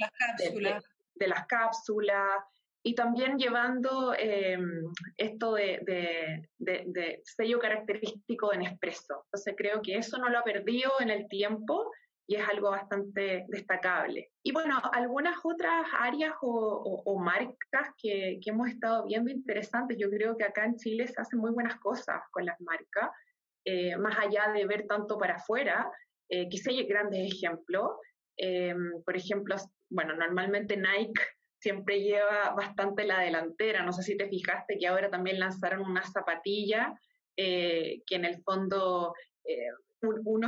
de 1.15 1.29
las 1.29 1.47
cápsulas, 1.47 2.43
y 2.83 2.95
también 2.95 3.37
llevando 3.37 4.15
em, 4.19 4.91
esto 5.17 5.55
de, 5.55 6.43
sello 7.25 7.59
característico 7.59 8.51
de 8.51 8.59
Nespresso. 8.59 9.25
Entonces 9.27 9.55
creo 9.57 9.83
que 9.83 9.97
eso 9.97 10.19
no 10.19 10.29
lo 10.29 10.39
ha 10.39 10.45
perdido 10.45 10.93
en 11.01 11.11
el 11.11 11.29
tiempo 11.29 11.91
y 12.27 12.37
es 12.37 12.49
algo 12.49 12.71
bastante 12.71 13.45
destacable. 13.49 14.31
Y 14.43 14.53
bueno, 14.53 14.81
algunas 14.93 15.37
otras 15.43 15.87
áreas 15.99 16.35
o, 16.41 17.19
marcas 17.19 17.95
que, 17.99 18.41
hemos 18.47 18.69
estado 18.69 19.05
viendo 19.05 19.31
interesantes, 19.31 19.99
yo 19.99 20.09
creo 20.09 20.37
que 20.37 20.45
acá 20.45 20.65
en 20.65 20.77
Chile 20.77 21.07
se 21.07 21.21
hacen 21.21 21.41
muy 21.41 21.51
buenas 21.51 21.79
cosas 21.81 22.23
con 22.31 22.47
las 22.47 22.59
marcas, 22.61 23.11
eh, 23.65 23.97
más 23.97 24.19
allá 24.19 24.53
de 24.53 24.67
ver 24.67 24.87
tanto 24.87 25.19
para 25.19 25.37
afuera, 25.37 25.91
eh, 26.29 26.49
quizá 26.49 26.71
hay 26.71 26.85
grandes 26.87 27.33
ejemplos. 27.33 27.91
Em, 28.37 29.03
por 29.05 29.17
ejemplo, 29.17 29.57
bueno, 29.91 30.15
normalmente 30.15 30.77
Nike 30.77 31.21
siempre 31.61 32.01
lleva 32.01 32.55
bastante 32.55 33.05
la 33.05 33.21
delantera. 33.21 33.83
No 33.83 33.93
sé 33.93 34.03
si 34.03 34.17
te 34.17 34.29
fijaste 34.29 34.79
que 34.79 34.87
ahora 34.87 35.11
también 35.11 35.39
lanzaron 35.39 35.83
una 35.83 36.03
zapatilla 36.05 36.95
eh, 37.37 38.03
que 38.07 38.17
en 38.17 38.25
el 38.25 38.43
fondo 38.43 39.15
eh, 39.45 39.69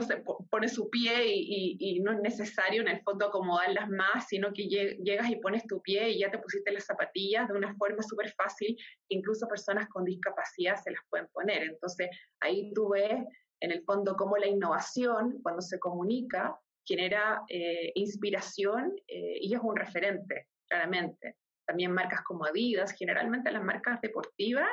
se 0.03 0.23
pone 0.51 0.69
su 0.69 0.89
pie 0.91 1.27
y, 1.27 2.01
no 2.01 2.13
es 2.13 2.21
necesario 2.21 2.83
en 2.83 2.89
el 2.89 3.03
fondo 3.03 3.27
acomodarlas 3.27 3.89
más, 3.89 4.27
sino 4.29 4.53
que 4.53 4.67
llegas 4.67 5.31
y 5.31 5.37
pones 5.37 5.67
tu 5.67 5.81
pie 5.83 6.11
y 6.11 6.21
ya 6.21 6.31
te 6.31 6.39
pusiste 6.39 6.73
las 6.73 6.87
zapatillas 6.87 7.49
de 7.49 7.55
una 7.55 7.75
forma 7.77 8.03
súper 8.03 8.31
fácil, 8.33 8.77
incluso 9.09 9.47
personas 9.49 9.89
con 9.89 10.05
discapacidad 10.05 10.77
se 10.77 10.91
las 10.91 11.01
pueden 11.09 11.29
poner. 11.33 11.63
Entonces 11.63 12.09
ahí 12.41 12.73
tú 12.75 12.91
ves 12.91 13.25
en 13.61 13.71
el 13.71 13.83
fondo 13.85 14.17
cómo 14.17 14.37
la 14.37 14.47
innovación, 14.47 15.39
cuando 15.43 15.63
se 15.63 15.79
comunica, 15.79 16.59
genera 16.85 17.43
eh, 17.49 17.93
inspiración 17.95 18.93
y 19.07 19.55
es 19.55 19.61
un 19.63 19.77
referente 19.77 20.49
claramente. 20.69 21.37
También 21.67 21.93
marcas 21.93 22.23
como 22.23 22.45
Adidas, 22.45 22.93
generalmente 22.99 23.53
las 23.53 23.63
marcas 23.63 24.01
deportivas 24.01 24.69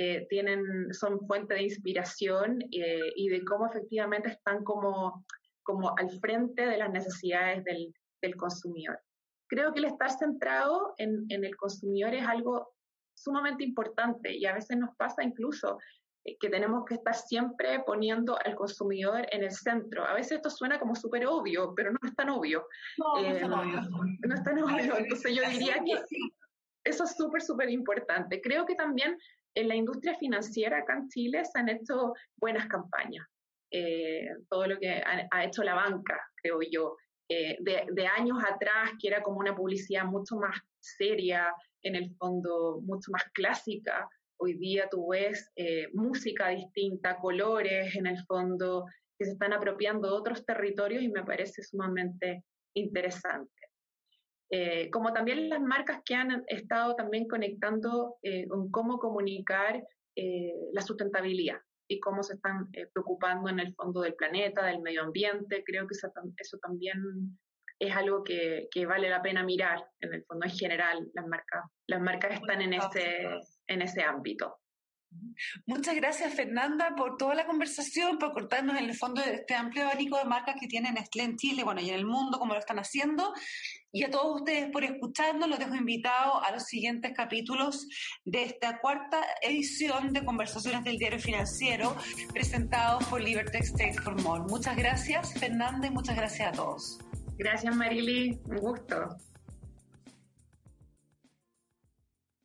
eh, 0.00 0.28
tienen, 0.30 0.94
son 0.94 1.18
fuente 1.26 1.54
de 1.54 1.64
inspiración 1.64 2.60
eh, 2.70 3.12
y 3.16 3.30
de 3.30 3.44
cómo 3.44 3.66
efectivamente 3.66 4.28
están 4.28 4.62
como, 4.62 5.24
como 5.64 5.92
al 5.98 6.08
frente 6.20 6.64
de 6.64 6.78
las 6.78 6.92
necesidades 6.92 7.64
del, 7.64 7.92
del 8.22 8.36
consumidor. 8.36 9.00
Creo 9.48 9.72
que 9.72 9.80
el 9.80 9.86
estar 9.86 10.08
centrado 10.10 10.94
en, 10.98 11.26
en, 11.30 11.44
el 11.44 11.56
consumidor 11.56 12.14
es 12.14 12.24
algo 12.24 12.74
sumamente 13.12 13.64
importante 13.64 14.32
y 14.36 14.46
a 14.46 14.54
veces 14.54 14.76
nos 14.78 14.94
pasa 14.94 15.24
incluso 15.24 15.78
eh, 16.24 16.36
que 16.38 16.48
tenemos 16.48 16.84
que 16.84 16.94
estar 16.94 17.16
siempre 17.16 17.80
poniendo 17.84 18.38
al 18.44 18.54
consumidor 18.54 19.26
en 19.32 19.42
el 19.42 19.50
centro. 19.50 20.04
A 20.04 20.14
veces 20.14 20.36
esto 20.36 20.50
suena 20.50 20.78
como 20.78 20.94
súper 20.94 21.26
obvio, 21.26 21.74
pero 21.74 21.90
no 21.90 21.98
es 22.04 22.14
tan 22.14 22.28
obvio. 22.28 22.64
No, 22.98 23.20
no 23.20 23.34
es 23.34 23.40
tan 23.40 23.52
obvio. 23.52 23.80
No 23.80 24.34
es 24.36 24.42
tan 24.44 24.62
obvio. 24.62 24.96
Entonces 24.96 25.34
yo 25.34 25.42
diría 25.50 25.82
que 25.84 25.94
eso 26.84 27.02
es 27.02 27.16
súper, 27.16 27.42
súper 27.42 27.68
importante. 27.68 28.40
Creo 28.40 28.64
que 28.64 28.76
también 28.76 29.18
en 29.60 29.68
la 29.68 29.74
industria 29.74 30.16
financiera 30.18 30.78
acá 30.78 30.94
en 30.94 31.08
Chile 31.08 31.44
se 31.44 31.58
han 31.58 31.68
hecho 31.68 32.14
buenas 32.36 32.66
campañas. 32.66 33.26
Eh, 33.70 34.28
todo 34.48 34.66
lo 34.66 34.78
que 34.78 34.90
ha, 34.90 35.44
hecho 35.44 35.62
la 35.62 35.74
banca, 35.74 36.18
creo 36.42 36.60
yo, 36.70 36.96
eh, 37.28 37.58
de, 37.60 37.86
de, 37.92 38.06
años 38.06 38.38
atrás, 38.42 38.92
que 38.98 39.08
era 39.08 39.22
como 39.22 39.38
una 39.38 39.54
publicidad 39.54 40.04
mucho 40.04 40.36
más 40.36 40.58
seria, 40.80 41.52
en 41.82 41.94
el 41.94 42.14
fondo 42.16 42.80
mucho 42.82 43.10
más 43.12 43.24
clásica, 43.34 44.08
Hoy 44.40 44.54
día 44.54 44.88
tú 44.88 45.08
ves 45.08 45.50
eh, 45.56 45.88
música 45.94 46.50
distinta, 46.50 47.18
colores 47.18 47.96
en 47.96 48.06
el 48.06 48.24
fondo, 48.24 48.86
que 49.18 49.24
se 49.24 49.32
están 49.32 49.52
apropiando 49.52 50.08
de 50.08 50.14
otros 50.14 50.46
territorios 50.46 51.02
y 51.02 51.08
me 51.08 51.24
parece 51.24 51.64
sumamente 51.64 52.44
interesante. 52.72 53.57
Eh, 54.50 54.90
como 54.90 55.12
también 55.12 55.48
las 55.48 55.60
marcas 55.60 56.00
que 56.04 56.14
han 56.14 56.44
estado 56.46 56.94
también 56.96 57.28
conectando 57.28 58.16
eh, 58.22 58.46
con 58.48 58.70
cómo 58.70 58.98
comunicar 58.98 59.82
la 60.72 60.82
sustentabilidad 60.82 61.60
y 61.88 62.00
cómo 62.00 62.24
se 62.24 62.34
están 62.34 62.68
preocupando 62.92 63.48
en 63.50 63.60
el 63.60 63.72
fondo 63.76 64.00
del 64.00 64.16
planeta, 64.16 64.66
del 64.66 64.80
medio 64.80 65.02
ambiente. 65.02 65.62
Creo 65.64 65.86
que 65.86 65.94
eso, 65.94 66.10
eso 66.38 66.58
también 66.58 67.38
es 67.78 67.94
algo 67.94 68.24
que, 68.24 68.66
que, 68.72 68.84
vale 68.84 69.08
la 69.08 69.22
pena 69.22 69.44
mirar 69.44 69.78
en 70.00 70.14
el 70.14 70.24
fondo 70.24 70.44
en 70.46 70.52
general. 70.52 71.08
Las 71.14 71.26
marcas, 71.28 71.64
las 71.86 72.00
marcas 72.00 72.34
están 72.34 72.62
en 72.62 72.72
ese, 72.72 73.28
en 73.68 73.82
ese 73.82 74.02
ámbito. 74.02 74.58
Muchas 75.66 75.94
gracias, 75.94 76.34
Fernanda, 76.34 76.94
por 76.96 77.16
toda 77.16 77.34
la 77.34 77.46
conversación, 77.46 78.18
por 78.18 78.32
cortarnos 78.32 78.76
en 78.76 78.84
el 78.84 78.96
fondo 78.96 79.22
de 79.22 79.34
este 79.34 79.54
amplio 79.54 79.84
abanico 79.84 80.18
de 80.18 80.24
marcas 80.24 80.56
que 80.60 80.66
tienen 80.66 80.94
Nestlé 80.94 81.22
en 81.22 81.36
Chile, 81.36 81.64
bueno, 81.64 81.80
y 81.80 81.88
en 81.88 81.94
el 81.94 82.06
mundo, 82.06 82.38
como 82.38 82.54
lo 82.54 82.58
están 82.58 82.78
haciendo. 82.78 83.32
Y 83.92 84.04
a 84.04 84.10
todos 84.10 84.40
ustedes 84.40 84.70
por 84.70 84.84
escucharnos, 84.84 85.48
los 85.48 85.58
dejo 85.58 85.74
invitados 85.74 86.42
a 86.44 86.52
los 86.52 86.64
siguientes 86.64 87.12
capítulos 87.16 87.86
de 88.24 88.42
esta 88.44 88.80
cuarta 88.80 89.24
edición 89.42 90.12
de 90.12 90.24
Conversaciones 90.24 90.84
del 90.84 90.98
Diario 90.98 91.20
Financiero, 91.20 91.96
presentados 92.32 93.04
por 93.06 93.22
Liberty 93.22 93.58
States 93.58 94.00
for 94.00 94.20
More. 94.22 94.42
Muchas 94.48 94.76
gracias, 94.76 95.32
Fernanda, 95.34 95.86
y 95.86 95.90
muchas 95.90 96.16
gracias 96.16 96.48
a 96.48 96.52
todos. 96.52 96.98
Gracias, 97.38 97.74
Marily. 97.74 98.38
Un 98.46 98.56
gusto. 98.56 99.16